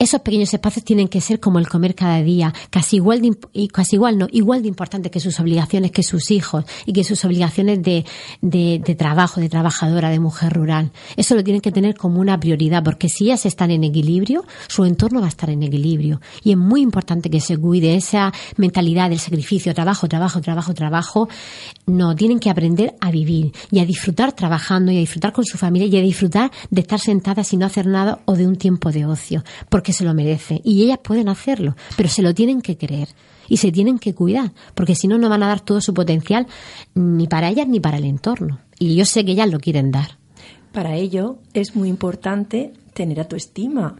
esos 0.04 0.22
pequeños 0.22 0.54
espacios 0.54 0.84
tienen 0.84 1.08
que 1.08 1.22
ser 1.22 1.39
como 1.39 1.60
el 1.60 1.68
comer 1.68 1.96
cada 1.96 2.22
día, 2.22 2.54
casi 2.70 2.98
igual 2.98 3.22
de, 3.22 3.38
casi 3.72 3.96
igual 3.96 4.18
no, 4.18 4.28
igual 4.32 4.62
de 4.62 4.68
importante 4.68 5.10
que 5.10 5.20
sus 5.20 5.39
obligaciones, 5.39 5.92
que 5.92 6.04
sus 6.04 6.30
hijos 6.32 6.66
y 6.86 6.94
que 6.94 7.04
sus 7.04 7.24
obligaciones 7.26 7.82
de, 7.82 8.06
trabajo, 8.98 9.39
de 9.39 9.50
trabajadora, 9.50 10.10
de 10.10 10.20
mujer 10.20 10.54
rural. 10.54 10.92
Eso 11.16 11.36
lo 11.36 11.44
tienen 11.44 11.62
que 11.62 11.72
tener 11.72 11.96
como 11.96 12.20
una 12.20 12.39
prioridad, 12.39 12.84
porque 12.84 13.08
si 13.08 13.26
ellas 13.26 13.46
están 13.46 13.72
en 13.72 13.84
equilibrio, 13.84 14.44
su 14.68 14.84
entorno 14.84 15.22
va 15.22 15.28
a 15.28 15.30
estar 15.30 15.50
en 15.50 15.63
equilibrio. 15.63 16.20
Y 16.44 16.52
es 16.52 16.58
muy 16.58 16.82
importante 16.82 17.30
que 17.30 17.39
se 17.39 17.58
cuide 17.58 17.96
esa 17.96 18.34
mentalidad 18.58 19.10
del 19.10 19.20
sacrificio, 19.20 19.74
trabajo, 19.74 20.08
trabajo, 20.08 20.42
trabajo, 20.42 20.74
trabajo. 20.74 21.30
No, 21.86 22.16
tienen 22.16 22.39
que 22.39 22.50
aprender 22.50 22.96
a 23.00 23.10
vivir 23.10 23.54
y 23.72 23.80
a 23.80 23.86
disfrutar 23.86 24.34
trabajando 24.34 24.92
y 24.92 24.98
a 24.98 25.00
disfrutar 25.00 25.32
con 25.32 25.46
su 25.46 25.58
familia 25.58 25.88
y 25.88 25.98
a 25.98 26.02
disfrutar 26.02 26.52
de 26.70 26.82
estar 26.82 27.00
sentadas 27.00 27.54
y 27.54 27.58
no 27.58 27.66
hacer 27.66 27.88
nada 27.88 28.20
o 28.26 28.36
de 28.36 28.48
un 28.48 28.58
tiempo 28.58 28.92
de 28.92 29.06
ocio. 29.06 29.44
Porque 29.70 29.93
se 29.94 30.04
lo 30.04 30.14
merece. 30.14 30.62
Y 30.64 30.84
ellas 30.84 31.00
pueden 31.04 31.30
hacerlo, 31.30 31.76
pero 31.96 32.10
se 32.10 32.22
lo 32.22 32.34
tienen 32.34 32.62
que 32.62 32.78
creer 32.78 33.10
y 33.48 33.58
se 33.58 33.72
tienen 33.72 34.00
que 34.00 34.14
cuidar, 34.14 34.52
porque 34.74 34.96
si 34.96 35.08
no, 35.08 35.18
no 35.18 35.30
van 35.30 35.44
a 35.44 35.48
dar 35.48 35.62
todo 35.62 35.82
su 35.82 35.94
potencial 35.94 36.48
ni 36.96 37.28
para 37.28 37.50
ellas 37.50 37.68
ni 37.68 37.80
para 37.80 37.98
el 37.98 38.06
entorno. 38.06 38.60
Y 38.80 38.96
yo 38.96 39.06
sé 39.06 39.24
que 39.26 39.32
ellas 39.32 39.50
lo 39.50 39.60
quieren 39.60 39.92
dar. 39.92 40.18
Para 40.72 40.96
ello 40.96 41.38
es 41.54 41.76
muy 41.76 41.90
importante 41.90 42.74
tener 42.94 43.20
autoestima, 43.20 43.96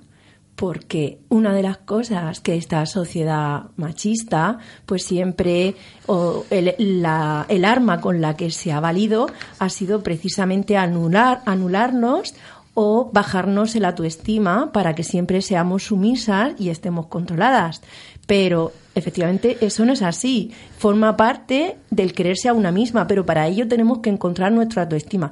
porque 0.56 1.20
una 1.30 1.54
de 1.54 1.64
las 1.64 1.78
cosas 1.78 2.40
que 2.40 2.56
esta 2.56 2.86
sociedad 2.86 3.72
machista, 3.76 4.60
pues 4.86 5.04
siempre, 5.04 5.76
o 6.06 6.46
el, 6.50 6.76
la, 6.78 7.46
el 7.50 7.66
arma 7.66 8.00
con 8.00 8.22
la 8.22 8.36
que 8.36 8.52
se 8.52 8.72
ha 8.72 8.80
valido 8.80 9.28
ha 9.60 9.70
sido 9.70 10.04
precisamente 10.04 10.78
anular, 10.78 11.42
anularnos 11.46 12.36
o 12.74 13.10
bajarnos 13.12 13.76
el 13.76 13.86
autoestima 13.86 14.72
para 14.72 14.96
que 14.96 15.04
siempre 15.04 15.42
seamos 15.42 15.84
sumisas 15.84 16.54
y 16.60 16.70
estemos 16.70 17.08
controladas. 17.08 17.82
Pero 18.26 18.72
efectivamente 18.96 19.58
eso 19.62 19.86
no 19.86 19.94
es 19.94 20.02
así. 20.02 20.52
Forma 20.78 21.18
parte 21.18 21.78
del 21.92 22.14
quererse 22.14 22.50
a 22.50 22.54
una 22.54 22.72
misma, 22.72 23.08
pero 23.08 23.26
para 23.26 23.48
ello 23.48 23.68
tenemos 23.68 24.00
que 24.00 24.10
encontrar 24.10 24.52
nuestra 24.52 24.84
autoestima. 24.84 25.32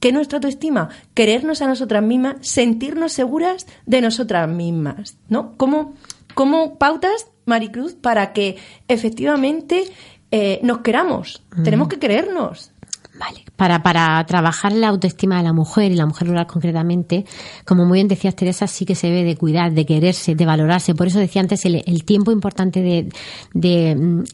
¿Qué 0.00 0.08
es 0.08 0.14
nuestra 0.14 0.36
autoestima? 0.36 0.90
Querernos 1.14 1.62
a 1.62 1.66
nosotras 1.66 2.02
mismas, 2.02 2.36
sentirnos 2.40 3.12
seguras 3.12 3.66
de 3.86 4.00
nosotras 4.02 4.48
mismas. 4.48 5.16
¿No? 5.28 5.56
¿Cómo, 5.56 5.94
cómo 6.34 6.76
pautas, 6.78 7.28
Maricruz, 7.46 7.94
para 7.94 8.32
que 8.32 8.56
efectivamente 8.88 9.84
eh, 10.30 10.60
nos 10.62 10.78
queramos? 10.78 11.42
Tenemos 11.64 11.88
que 11.88 11.98
querernos. 11.98 12.72
Vale. 13.18 13.44
Para, 13.56 13.82
para 13.82 14.24
trabajar 14.26 14.72
la 14.72 14.88
autoestima 14.88 15.38
de 15.38 15.44
la 15.44 15.52
mujer 15.52 15.90
y 15.90 15.96
la 15.96 16.06
mujer 16.06 16.28
rural 16.28 16.46
concretamente, 16.46 17.24
como 17.64 17.86
muy 17.86 17.96
bien 17.96 18.08
decías 18.08 18.36
Teresa, 18.36 18.66
sí 18.66 18.84
que 18.84 18.94
se 18.94 19.06
debe 19.06 19.24
de 19.24 19.36
cuidar, 19.36 19.72
de 19.72 19.86
quererse, 19.86 20.34
de 20.34 20.46
valorarse. 20.46 20.94
Por 20.94 21.06
eso 21.06 21.18
decía 21.18 21.40
antes 21.40 21.64
el, 21.64 21.82
el 21.86 22.04
tiempo 22.04 22.30
importante 22.30 22.82
de, 22.82 23.08
de 23.54 23.96
mm, 23.96 24.24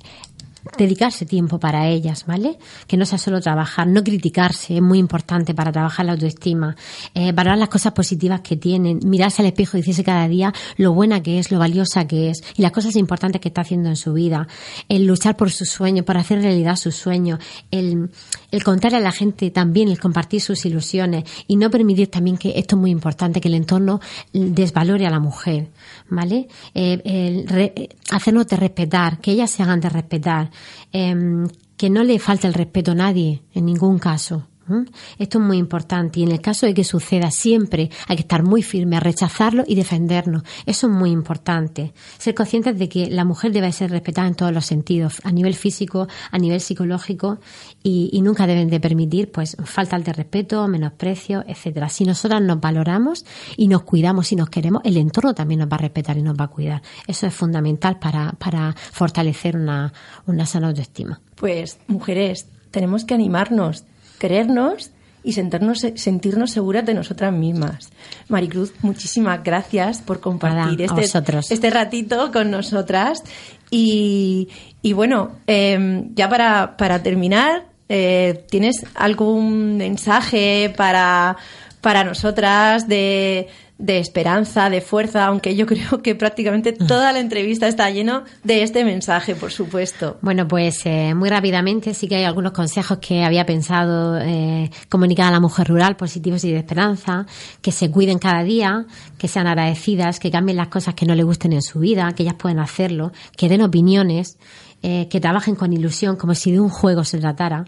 dedicarse 0.76 1.26
tiempo 1.26 1.58
para 1.58 1.88
ellas, 1.88 2.24
¿vale? 2.26 2.58
Que 2.86 2.96
no 2.96 3.06
sea 3.06 3.18
solo 3.18 3.40
trabajar, 3.40 3.86
no 3.86 4.02
criticarse, 4.02 4.76
es 4.76 4.82
muy 4.82 4.98
importante 4.98 5.54
para 5.54 5.72
trabajar 5.72 6.06
la 6.06 6.12
autoestima, 6.12 6.76
eh, 7.14 7.32
valorar 7.32 7.58
las 7.58 7.68
cosas 7.68 7.92
positivas 7.92 8.40
que 8.40 8.56
tienen, 8.56 9.00
mirarse 9.04 9.42
al 9.42 9.46
espejo 9.46 9.76
y 9.76 9.80
decirse 9.80 10.04
cada 10.04 10.28
día 10.28 10.52
lo 10.76 10.92
buena 10.92 11.22
que 11.22 11.38
es, 11.38 11.50
lo 11.50 11.58
valiosa 11.58 12.06
que 12.06 12.30
es 12.30 12.42
y 12.56 12.62
las 12.62 12.72
cosas 12.72 12.96
importantes 12.96 13.40
que 13.40 13.48
está 13.48 13.62
haciendo 13.62 13.88
en 13.88 13.96
su 13.96 14.12
vida, 14.12 14.48
el 14.88 15.06
luchar 15.06 15.36
por 15.36 15.50
sus 15.50 15.68
sueños, 15.68 16.04
por 16.04 16.16
hacer 16.16 16.40
realidad 16.40 16.76
sus 16.76 16.94
sueños, 16.94 17.38
el, 17.70 18.10
el 18.50 18.64
contarle 18.64 18.98
a 18.98 19.00
la 19.00 19.12
gente 19.12 19.50
también, 19.50 19.88
el 19.88 19.98
compartir 19.98 20.40
sus 20.40 20.64
ilusiones 20.64 21.24
y 21.46 21.56
no 21.56 21.70
permitir 21.70 22.08
también 22.08 22.36
que 22.36 22.58
esto 22.58 22.76
es 22.76 22.80
muy 22.80 22.90
importante, 22.90 23.40
que 23.40 23.48
el 23.48 23.54
entorno 23.54 24.00
desvalore 24.32 25.06
a 25.06 25.10
la 25.10 25.20
mujer, 25.20 25.68
¿vale? 26.14 26.48
Eh, 26.74 27.00
el 27.04 27.88
hacernos 28.10 28.46
de 28.46 28.56
respetar, 28.56 29.20
que 29.20 29.32
ellas 29.32 29.50
se 29.50 29.62
hagan 29.62 29.80
de 29.80 29.88
respetar, 29.88 30.50
Em, 30.92 31.48
que 31.76 31.88
no 31.88 32.04
le 32.04 32.18
falte 32.18 32.46
el 32.46 32.54
respeto 32.54 32.92
a 32.92 32.94
nadie, 32.94 33.42
en 33.54 33.64
ningún 33.64 33.98
caso, 33.98 34.46
¿Mm? 34.66 34.82
Esto 35.18 35.38
es 35.38 35.44
muy 35.44 35.58
importante 35.58 36.20
y 36.20 36.22
en 36.22 36.30
el 36.30 36.40
caso 36.40 36.66
de 36.66 36.74
que 36.74 36.84
suceda 36.84 37.30
siempre 37.30 37.90
hay 38.06 38.16
que 38.16 38.22
estar 38.22 38.42
muy 38.42 38.62
firme 38.62 38.96
a 38.96 39.00
rechazarlo 39.00 39.64
y 39.66 39.74
defendernos. 39.74 40.42
Eso 40.66 40.86
es 40.86 40.92
muy 40.92 41.10
importante. 41.10 41.92
Ser 42.18 42.34
conscientes 42.34 42.78
de 42.78 42.88
que 42.88 43.10
la 43.10 43.24
mujer 43.24 43.52
debe 43.52 43.72
ser 43.72 43.90
respetada 43.90 44.28
en 44.28 44.34
todos 44.34 44.52
los 44.52 44.64
sentidos, 44.64 45.20
a 45.24 45.32
nivel 45.32 45.54
físico, 45.54 46.06
a 46.30 46.38
nivel 46.38 46.60
psicológico 46.60 47.38
y, 47.82 48.20
nunca 48.22 48.46
deben 48.46 48.70
de 48.70 48.78
permitir 48.78 49.32
pues 49.32 49.56
faltas 49.64 50.04
de 50.04 50.12
respeto, 50.12 50.68
menosprecio, 50.68 51.42
etcétera. 51.48 51.88
Si 51.88 52.04
nosotras 52.04 52.40
nos 52.40 52.60
valoramos 52.60 53.24
y 53.56 53.66
nos 53.66 53.82
cuidamos 53.82 54.30
y 54.30 54.36
nos 54.36 54.48
queremos, 54.48 54.80
el 54.84 54.96
entorno 54.96 55.34
también 55.34 55.58
nos 55.58 55.68
va 55.68 55.74
a 55.74 55.78
respetar 55.78 56.16
y 56.16 56.22
nos 56.22 56.38
va 56.38 56.44
a 56.44 56.48
cuidar. 56.48 56.82
Eso 57.08 57.26
es 57.26 57.34
fundamental 57.34 57.98
para, 57.98 58.30
para 58.38 58.76
fortalecer 58.92 59.56
una, 59.56 59.92
una 60.26 60.46
sana 60.46 60.68
autoestima. 60.68 61.20
Pues 61.34 61.78
mujeres, 61.88 62.46
tenemos 62.70 63.04
que 63.04 63.14
animarnos 63.14 63.84
creernos 64.22 64.92
y 65.24 65.32
sentirnos, 65.32 65.84
sentirnos 65.96 66.52
seguras 66.52 66.86
de 66.86 66.94
nosotras 66.94 67.32
mismas. 67.32 67.90
Maricruz, 68.28 68.72
muchísimas 68.82 69.42
gracias 69.42 70.00
por 70.00 70.20
compartir 70.20 70.82
este, 70.82 71.02
este 71.50 71.70
ratito 71.70 72.30
con 72.30 72.52
nosotras. 72.52 73.24
Y, 73.68 74.48
bueno, 74.94 75.32
em, 75.48 76.14
ya 76.14 76.28
para, 76.28 76.76
para 76.76 77.02
terminar, 77.02 77.66
eh, 77.88 78.44
¿tienes 78.48 78.86
algún 78.94 79.76
mensaje 79.76 80.72
para, 80.76 81.36
para 81.80 82.04
nosotras 82.04 82.86
de, 82.86 83.48
de 83.78 83.98
esperanza, 83.98 84.70
de 84.70 84.80
fuerza, 84.80 85.26
aunque 85.26 85.56
yo 85.56 85.66
creo 85.66 86.02
que 86.02 86.14
prácticamente 86.14 86.76
mm. 86.78 86.86
toda 86.86 87.12
la 87.12 87.18
entrevista 87.18 87.66
está 87.68 87.90
lleno 87.90 88.22
de 88.44 88.62
este 88.62 88.84
mensaje, 88.84 89.34
por 89.34 89.50
supuesto. 89.50 90.18
Bueno, 90.22 90.46
pues 90.46 90.86
eh, 90.86 91.14
muy 91.14 91.28
rápidamente 91.28 91.94
sí 91.94 92.06
que 92.06 92.16
hay 92.16 92.24
algunos 92.24 92.52
consejos 92.52 92.98
que 92.98 93.24
había 93.24 93.44
pensado 93.44 94.18
eh, 94.20 94.70
comunicar 94.88 95.26
a 95.26 95.30
la 95.32 95.40
mujer 95.40 95.68
rural, 95.68 95.96
positivos 95.96 96.44
y 96.44 96.52
de 96.52 96.58
esperanza, 96.58 97.26
que 97.60 97.72
se 97.72 97.90
cuiden 97.90 98.18
cada 98.18 98.44
día, 98.44 98.86
que 99.18 99.28
sean 99.28 99.46
agradecidas, 99.46 100.20
que 100.20 100.30
cambien 100.30 100.56
las 100.56 100.68
cosas 100.68 100.94
que 100.94 101.06
no 101.06 101.14
le 101.14 101.22
gusten 101.22 101.52
en 101.52 101.62
su 101.62 101.80
vida, 101.80 102.12
que 102.12 102.22
ellas 102.22 102.36
pueden 102.38 102.60
hacerlo, 102.60 103.12
que 103.36 103.48
den 103.48 103.62
opiniones. 103.62 104.38
Eh, 104.84 105.06
que 105.08 105.20
trabajen 105.20 105.54
con 105.54 105.72
ilusión 105.72 106.16
como 106.16 106.34
si 106.34 106.50
de 106.50 106.58
un 106.58 106.68
juego 106.68 107.04
se 107.04 107.18
tratara, 107.18 107.66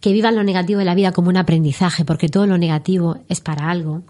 que 0.00 0.12
vivan 0.12 0.36
lo 0.36 0.44
negativo 0.44 0.78
de 0.78 0.84
la 0.84 0.94
vida 0.94 1.10
como 1.10 1.28
un 1.28 1.36
aprendizaje, 1.36 2.04
porque 2.04 2.28
todo 2.28 2.46
lo 2.46 2.56
negativo 2.56 3.18
es 3.28 3.40
para 3.40 3.68
algo, 3.68 4.04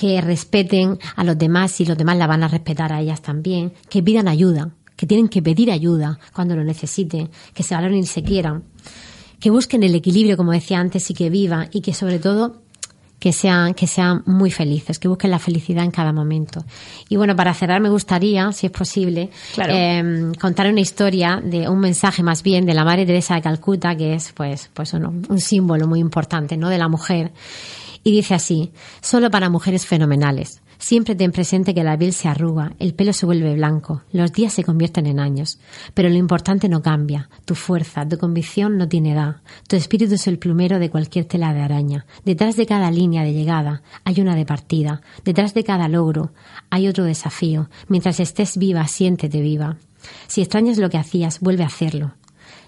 que 0.00 0.18
respeten 0.22 0.98
a 1.14 1.24
los 1.24 1.36
demás 1.36 1.78
y 1.78 1.84
los 1.84 1.98
demás 1.98 2.16
la 2.16 2.26
van 2.26 2.42
a 2.42 2.48
respetar 2.48 2.90
a 2.90 3.02
ellas 3.02 3.20
también, 3.20 3.74
que 3.90 4.02
pidan 4.02 4.28
ayuda, 4.28 4.70
que 4.96 5.06
tienen 5.06 5.28
que 5.28 5.42
pedir 5.42 5.70
ayuda 5.70 6.18
cuando 6.32 6.56
lo 6.56 6.64
necesiten, 6.64 7.28
que 7.52 7.62
se 7.62 7.74
valoren 7.74 7.98
y 7.98 8.06
se 8.06 8.22
quieran, 8.22 8.64
que 9.38 9.50
busquen 9.50 9.82
el 9.82 9.94
equilibrio, 9.94 10.38
como 10.38 10.52
decía 10.52 10.80
antes, 10.80 11.10
y 11.10 11.12
que 11.12 11.28
vivan 11.28 11.68
y 11.70 11.82
que 11.82 11.92
sobre 11.92 12.18
todo 12.18 12.62
que 13.18 13.34
sean, 13.34 13.74
que 13.74 13.86
sean 13.86 14.22
muy 14.24 14.50
felices, 14.50 14.98
que 14.98 15.06
busquen 15.06 15.32
la 15.32 15.38
felicidad 15.38 15.84
en 15.84 15.90
cada 15.90 16.14
momento. 16.14 16.64
Y 17.10 17.16
bueno, 17.16 17.36
para 17.36 17.52
cerrar 17.52 17.82
me 17.82 17.90
gustaría, 17.90 18.50
si 18.52 18.68
es 18.68 18.72
posible, 18.72 19.28
em, 19.58 20.32
contar 20.32 20.66
una 20.70 20.80
historia 20.80 21.42
de 21.44 21.68
un 21.68 21.78
mensaje 21.78 22.22
más 22.22 22.42
bien 22.42 22.64
de 22.64 22.72
la 22.72 22.86
Madre 22.86 23.04
Teresa 23.04 23.34
de 23.34 23.42
Calcuta, 23.42 23.94
que 23.96 24.14
es 24.14 24.32
pues, 24.32 24.70
pues 24.72 24.94
un, 24.94 25.26
un 25.28 25.40
símbolo 25.40 25.86
muy 25.86 26.00
importante, 26.00 26.56
¿no? 26.56 26.70
De 26.70 26.78
la 26.78 26.88
mujer 26.88 27.32
y 28.02 28.12
dice 28.12 28.34
así, 28.34 28.72
solo 29.00 29.30
para 29.30 29.50
mujeres 29.50 29.86
fenomenales. 29.86 30.62
Siempre 30.80 31.14
ten 31.14 31.30
presente 31.30 31.74
que 31.74 31.84
la 31.84 31.98
piel 31.98 32.14
se 32.14 32.26
arruga, 32.26 32.72
el 32.78 32.94
pelo 32.94 33.12
se 33.12 33.26
vuelve 33.26 33.54
blanco, 33.54 34.02
los 34.12 34.32
días 34.32 34.54
se 34.54 34.64
convierten 34.64 35.06
en 35.06 35.20
años. 35.20 35.58
Pero 35.92 36.08
lo 36.08 36.16
importante 36.16 36.70
no 36.70 36.80
cambia. 36.80 37.28
Tu 37.44 37.54
fuerza, 37.54 38.08
tu 38.08 38.16
convicción 38.16 38.78
no 38.78 38.88
tiene 38.88 39.12
edad. 39.12 39.42
Tu 39.68 39.76
espíritu 39.76 40.14
es 40.14 40.26
el 40.26 40.38
plumero 40.38 40.78
de 40.78 40.88
cualquier 40.88 41.26
tela 41.26 41.52
de 41.52 41.60
araña. 41.60 42.06
Detrás 42.24 42.56
de 42.56 42.64
cada 42.64 42.90
línea 42.90 43.24
de 43.24 43.34
llegada 43.34 43.82
hay 44.04 44.22
una 44.22 44.34
de 44.34 44.46
partida. 44.46 45.02
Detrás 45.22 45.52
de 45.52 45.64
cada 45.64 45.86
logro 45.86 46.32
hay 46.70 46.88
otro 46.88 47.04
desafío. 47.04 47.68
Mientras 47.88 48.18
estés 48.18 48.56
viva, 48.56 48.86
siéntete 48.88 49.42
viva. 49.42 49.76
Si 50.28 50.40
extrañas 50.40 50.78
lo 50.78 50.88
que 50.88 50.96
hacías, 50.96 51.40
vuelve 51.40 51.64
a 51.64 51.66
hacerlo. 51.66 52.14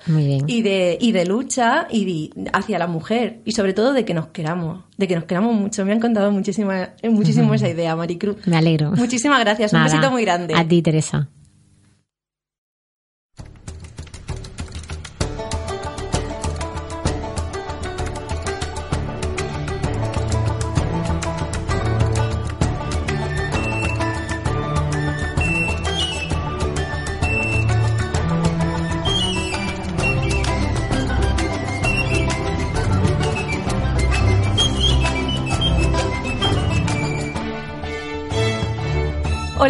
y 0.49 0.63
de, 0.63 0.99
y 1.01 1.13
de 1.13 1.25
lucha 1.27 1.87
y 1.91 2.31
hacia 2.53 2.81
la 2.81 2.89
mujer 2.89 3.41
y 3.45 3.53
sobre 3.53 3.73
todo 3.73 3.93
de 3.93 4.05
que 4.05 4.15
nos 4.15 4.29
queramos 4.29 4.81
de 5.03 5.09
que 5.09 5.17
nos 5.17 5.25
queramos 5.25 5.55
mucho. 5.55 5.85
Me 5.85 5.93
han 5.93 6.01
contado 6.01 6.31
muchísima, 6.31 6.91
muchísimo 7.03 7.52
esa 7.55 7.69
idea, 7.69 7.95
Maricruz. 7.97 8.37
Me 8.47 8.57
alegro. 8.57 8.93
Muchísimas 8.93 9.41
gracias. 9.41 9.73
Un 9.73 9.85
besito 9.85 10.11
muy 10.11 10.23
grande. 10.25 10.55
A 10.55 10.67
ti, 10.67 10.83
Teresa. 10.83 11.29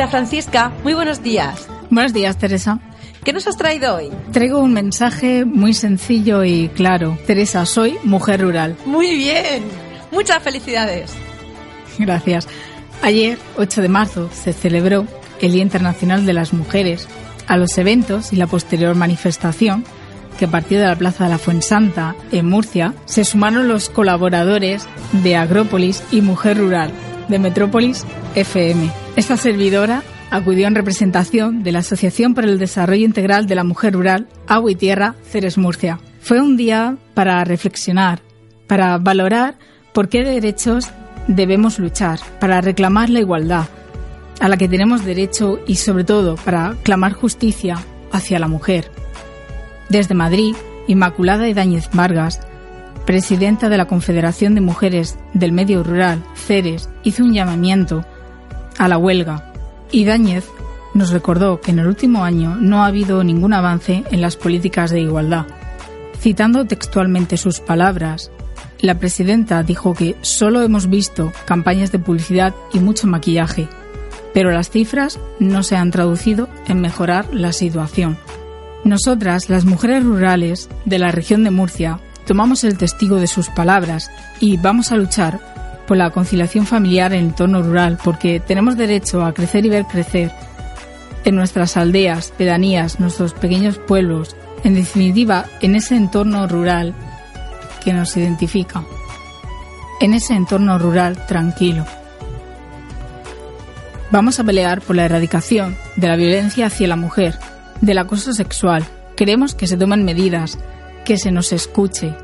Hola 0.03 0.11
Francisca, 0.11 0.73
muy 0.83 0.95
buenos 0.95 1.23
días. 1.23 1.69
Buenos 1.89 2.13
días, 2.13 2.37
Teresa. 2.37 2.81
¿Qué 3.23 3.33
nos 3.33 3.47
has 3.47 3.57
traído 3.57 3.95
hoy? 3.95 4.11
Traigo 4.33 4.59
un 4.59 4.73
mensaje 4.73 5.45
muy 5.45 5.75
sencillo 5.75 6.43
y 6.43 6.71
claro. 6.71 7.17
Teresa, 7.25 7.65
soy 7.67 7.97
mujer 8.03 8.41
rural. 8.41 8.77
Muy 8.85 9.15
bien. 9.15 9.63
Muchas 10.11 10.43
felicidades. 10.43 11.13
Gracias. 12.01 12.49
Ayer, 13.01 13.39
8 13.57 13.81
de 13.81 13.89
marzo, 13.89 14.29
se 14.33 14.53
celebró 14.53 15.07
el 15.41 15.53
Día 15.53 15.63
Internacional 15.63 16.27
de 16.27 16.33
las 16.33 16.53
Mujeres. 16.53 17.07
A 17.47 17.57
los 17.57 17.79
eventos 17.79 18.33
y 18.33 18.37
la 18.37 18.49
posterior 18.49 18.97
manifestación, 18.97 19.85
que 20.37 20.49
partió 20.49 20.81
de 20.81 20.87
la 20.89 20.97
Plaza 20.97 21.25
de 21.25 21.31
la 21.31 21.39
Fuensanta, 21.39 22.17
en 22.33 22.49
Murcia, 22.49 22.93
se 23.05 23.25
sumaron 23.25 23.69
los 23.69 23.89
colaboradores 23.89 24.85
de 25.23 25.37
Agrópolis 25.37 26.03
y 26.11 26.23
Mujer 26.23 26.59
Rural, 26.59 26.91
de 27.29 27.39
Metrópolis 27.39 28.05
FM. 28.35 29.02
Esta 29.15 29.37
servidora 29.37 30.03
acudió 30.31 30.67
en 30.67 30.75
representación 30.75 31.63
de 31.63 31.73
la 31.73 31.81
Asociación 31.81 32.33
para 32.35 32.47
el 32.47 32.59
Desarrollo 32.59 33.05
Integral 33.05 33.47
de 33.47 33.55
la 33.55 33.63
Mujer 33.65 33.93
Rural, 33.93 34.27
Agua 34.47 34.71
y 34.71 34.75
Tierra, 34.75 35.17
Ceres 35.23 35.59
Murcia. 35.59 36.01
Fue 36.21 36.41
un 36.41 36.57
día 36.57 36.97
para 37.13 37.45
reflexionar, 37.45 38.23
para 38.67 38.97
valorar 38.97 39.59
por 39.93 40.09
qué 40.09 40.25
derechos 40.25 40.91
debemos 41.29 41.79
luchar, 41.79 42.21
para 42.41 42.63
reclamar 42.63 43.11
la 43.11 43.21
igualdad 43.21 43.67
a 44.41 44.49
la 44.49 44.57
que 44.57 44.69
tenemos 44.69 45.05
derecho 45.05 45.61
y 45.67 45.77
sobre 45.77 46.05
todo 46.05 46.37
para 46.37 46.75
clamar 46.83 47.13
justicia 47.13 47.79
hacia 48.13 48.39
la 48.39 48.49
mujer. 48.49 48.91
Desde 49.91 50.15
Madrid, 50.15 50.57
Inmaculada 50.89 51.49
Idáñez 51.49 51.91
Vargas, 51.93 52.41
presidenta 53.05 53.69
de 53.69 53.77
la 53.77 53.87
Confederación 53.87 54.55
de 54.55 54.63
Mujeres 54.63 55.19
del 55.35 55.53
Medio 55.53 55.85
Rural, 55.85 56.25
CERES, 56.35 56.89
hizo 57.05 57.25
un 57.25 57.35
llamamiento 57.35 58.05
a 58.79 58.89
la 58.89 58.99
huelga 58.99 59.53
Idáñez 59.93 60.47
nos 60.95 61.11
recordó 61.11 61.61
que 61.61 61.71
en 61.71 61.79
el 61.79 61.87
último 61.87 62.25
año 62.25 62.57
no 62.57 62.83
ha 62.83 62.87
habido 62.87 63.23
ningún 63.23 63.53
avance 63.53 64.05
en 64.11 64.21
las 64.21 64.37
políticas 64.37 64.91
de 64.91 65.01
igualdad. 65.01 65.47
Citando 66.19 66.67
textualmente 66.67 67.37
sus 67.37 67.61
palabras, 67.61 68.31
la 68.81 68.99
presidenta 68.99 69.63
dijo 69.63 69.95
que 69.95 70.17
solo 70.23 70.63
hemos 70.63 70.89
visto 70.89 71.33
campañas 71.45 71.93
de 71.93 71.99
publicidad 71.99 72.55
y 72.73 72.81
mucho 72.81 73.07
maquillaje, 73.07 73.69
pero 74.35 74.51
las 74.51 74.71
cifras 74.71 75.19
no 75.39 75.63
se 75.63 75.77
han 75.77 75.91
traducido 75.91 76.49
en 76.67 76.81
mejorar 76.81 77.27
la 77.33 77.53
situación. 77.53 78.19
Nosotras, 78.85 79.49
las 79.49 79.65
mujeres 79.65 80.05
rurales 80.05 80.69
de 80.85 80.99
la 80.99 81.13
región 81.13 81.45
de 81.45 81.51
Murcia, 81.51 82.01
tomamos 82.27 82.65
el 82.65 82.77
testigo 82.77 83.17
de 83.17 83.27
sus 83.27 83.49
palabras 83.49 84.11
y 84.41 84.57
vamos 84.57 84.91
a 84.91 84.97
luchar 84.97 85.41
por 85.87 85.97
la 85.97 86.11
conciliación 86.11 86.67
familiar 86.67 87.13
en 87.13 87.19
el 87.21 87.25
entorno 87.27 87.63
rural, 87.63 87.99
porque 88.03 88.41
tenemos 88.41 88.77
derecho 88.77 89.25
a 89.25 89.33
crecer 89.33 89.65
y 89.67 89.69
ver 89.69 89.85
crecer 89.85 90.31
en 91.25 91.37
nuestras 91.37 91.77
aldeas, 91.77 92.33
pedanías, 92.37 93.01
nuestros 93.01 93.35
pequeños 93.35 93.79
pueblos, 93.79 94.37
en 94.65 94.75
definitiva, 94.75 95.47
en 95.61 95.77
ese 95.77 95.97
entorno 95.97 96.47
rural 96.47 96.95
que 97.85 97.93
nos 97.93 98.17
identifica, 98.17 98.83
en 100.01 100.15
ese 100.15 100.35
entorno 100.35 100.79
rural 100.79 101.27
tranquilo. 101.27 101.85
Vamos 104.11 104.39
a 104.39 104.45
pelear 104.45 104.83
por 104.83 104.97
la 104.97 105.07
erradicación 105.07 105.77
de 105.97 106.09
la 106.09 106.17
violencia 106.17 106.67
hacia 106.67 106.89
la 106.89 106.97
mujer, 106.97 107.39
del 107.81 107.99
acoso 107.99 108.33
sexual. 108.33 108.85
Queremos 109.17 109.55
que 109.55 109.67
se 109.67 109.77
tomen 109.77 110.05
medidas, 110.05 110.59
que 111.05 111.17
se 111.17 111.33
nos 111.33 111.53
escuche, 111.53 112.15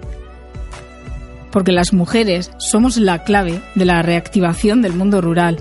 porque 1.51 1.73
las 1.73 1.93
mujeres 1.93 2.51
somos 2.59 2.97
la 2.97 3.25
clave 3.25 3.61
de 3.75 3.85
la 3.85 4.03
reactivación 4.03 4.83
del 4.83 4.95
mundo 4.95 5.21
rural. 5.21 5.59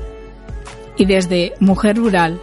Y 0.97 1.05
desde 1.05 1.53
Mujer 1.59 1.97
Rural, 1.97 2.39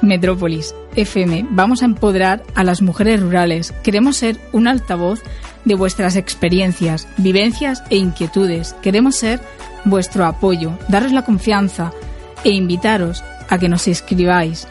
Metrópolis, 0.00 0.74
FM, 0.96 1.46
vamos 1.50 1.82
a 1.82 1.86
empoderar 1.86 2.42
a 2.54 2.64
las 2.64 2.82
mujeres 2.82 3.20
rurales. 3.20 3.72
Queremos 3.82 4.16
ser 4.16 4.36
un 4.52 4.68
altavoz 4.68 5.20
de 5.64 5.74
vuestras 5.74 6.16
experiencias, 6.16 7.08
vivencias 7.16 7.82
e 7.90 7.96
inquietudes. 7.96 8.74
Queremos 8.82 9.16
ser 9.16 9.40
vuestro 9.84 10.24
apoyo, 10.24 10.72
daros 10.88 11.12
la 11.12 11.24
confianza 11.24 11.92
e 12.44 12.50
invitaros 12.50 13.22
a 13.48 13.58
que 13.58 13.68
nos 13.68 13.88
escribáis. 13.88 14.66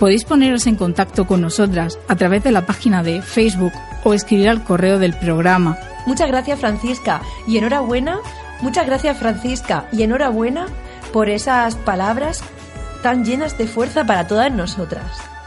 Podéis 0.00 0.24
poneros 0.24 0.66
en 0.66 0.74
contacto 0.74 1.28
con 1.28 1.40
nosotras 1.40 1.96
a 2.08 2.16
través 2.16 2.42
de 2.42 2.50
la 2.50 2.66
página 2.66 3.04
de 3.04 3.22
Facebook 3.22 3.72
o 4.02 4.14
escribir 4.14 4.48
al 4.48 4.64
correo 4.64 4.98
del 4.98 5.12
programa 5.14 5.78
Muchas 6.06 6.28
gracias 6.28 6.58
Francisca 6.58 7.20
y 7.46 7.58
enhorabuena, 7.58 8.18
muchas 8.62 8.86
gracias 8.86 9.16
Francisca 9.18 9.86
y 9.92 10.02
enhorabuena 10.02 10.66
por 11.12 11.28
esas 11.28 11.76
palabras 11.76 12.42
tan 13.02 13.24
llenas 13.24 13.58
de 13.58 13.66
fuerza 13.66 14.04
para 14.04 14.26
todas 14.26 14.52
nosotras. 14.52 15.04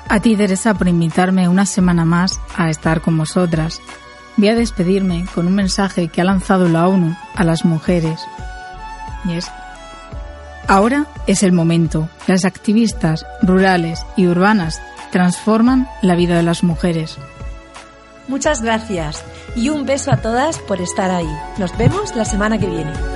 A 0.09 0.19
ti 0.19 0.35
Teresa 0.35 0.73
por 0.73 0.87
invitarme 0.87 1.47
una 1.47 1.65
semana 1.65 2.05
más 2.05 2.39
a 2.55 2.69
estar 2.69 3.01
con 3.01 3.17
vosotras. 3.17 3.81
Voy 4.37 4.49
a 4.49 4.55
despedirme 4.55 5.25
con 5.33 5.47
un 5.47 5.55
mensaje 5.55 6.07
que 6.07 6.21
ha 6.21 6.25
lanzado 6.25 6.67
la 6.67 6.87
ONU 6.87 7.15
a 7.35 7.43
las 7.43 7.65
mujeres. 7.65 8.19
Y 9.25 9.33
es, 9.33 9.51
ahora 10.67 11.07
es 11.27 11.43
el 11.43 11.51
momento. 11.51 12.09
Las 12.27 12.45
activistas 12.45 13.25
rurales 13.41 14.05
y 14.15 14.27
urbanas 14.27 14.81
transforman 15.11 15.87
la 16.01 16.15
vida 16.15 16.35
de 16.35 16.43
las 16.43 16.63
mujeres. 16.63 17.17
Muchas 18.27 18.61
gracias 18.61 19.23
y 19.55 19.69
un 19.69 19.85
beso 19.85 20.11
a 20.11 20.17
todas 20.17 20.59
por 20.59 20.81
estar 20.81 21.11
ahí. 21.11 21.29
Nos 21.57 21.77
vemos 21.77 22.15
la 22.15 22.25
semana 22.25 22.57
que 22.57 22.67
viene. 22.67 23.12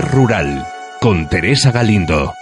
Rural 0.00 0.66
con 1.00 1.28
Teresa 1.28 1.70
Galindo. 1.70 2.34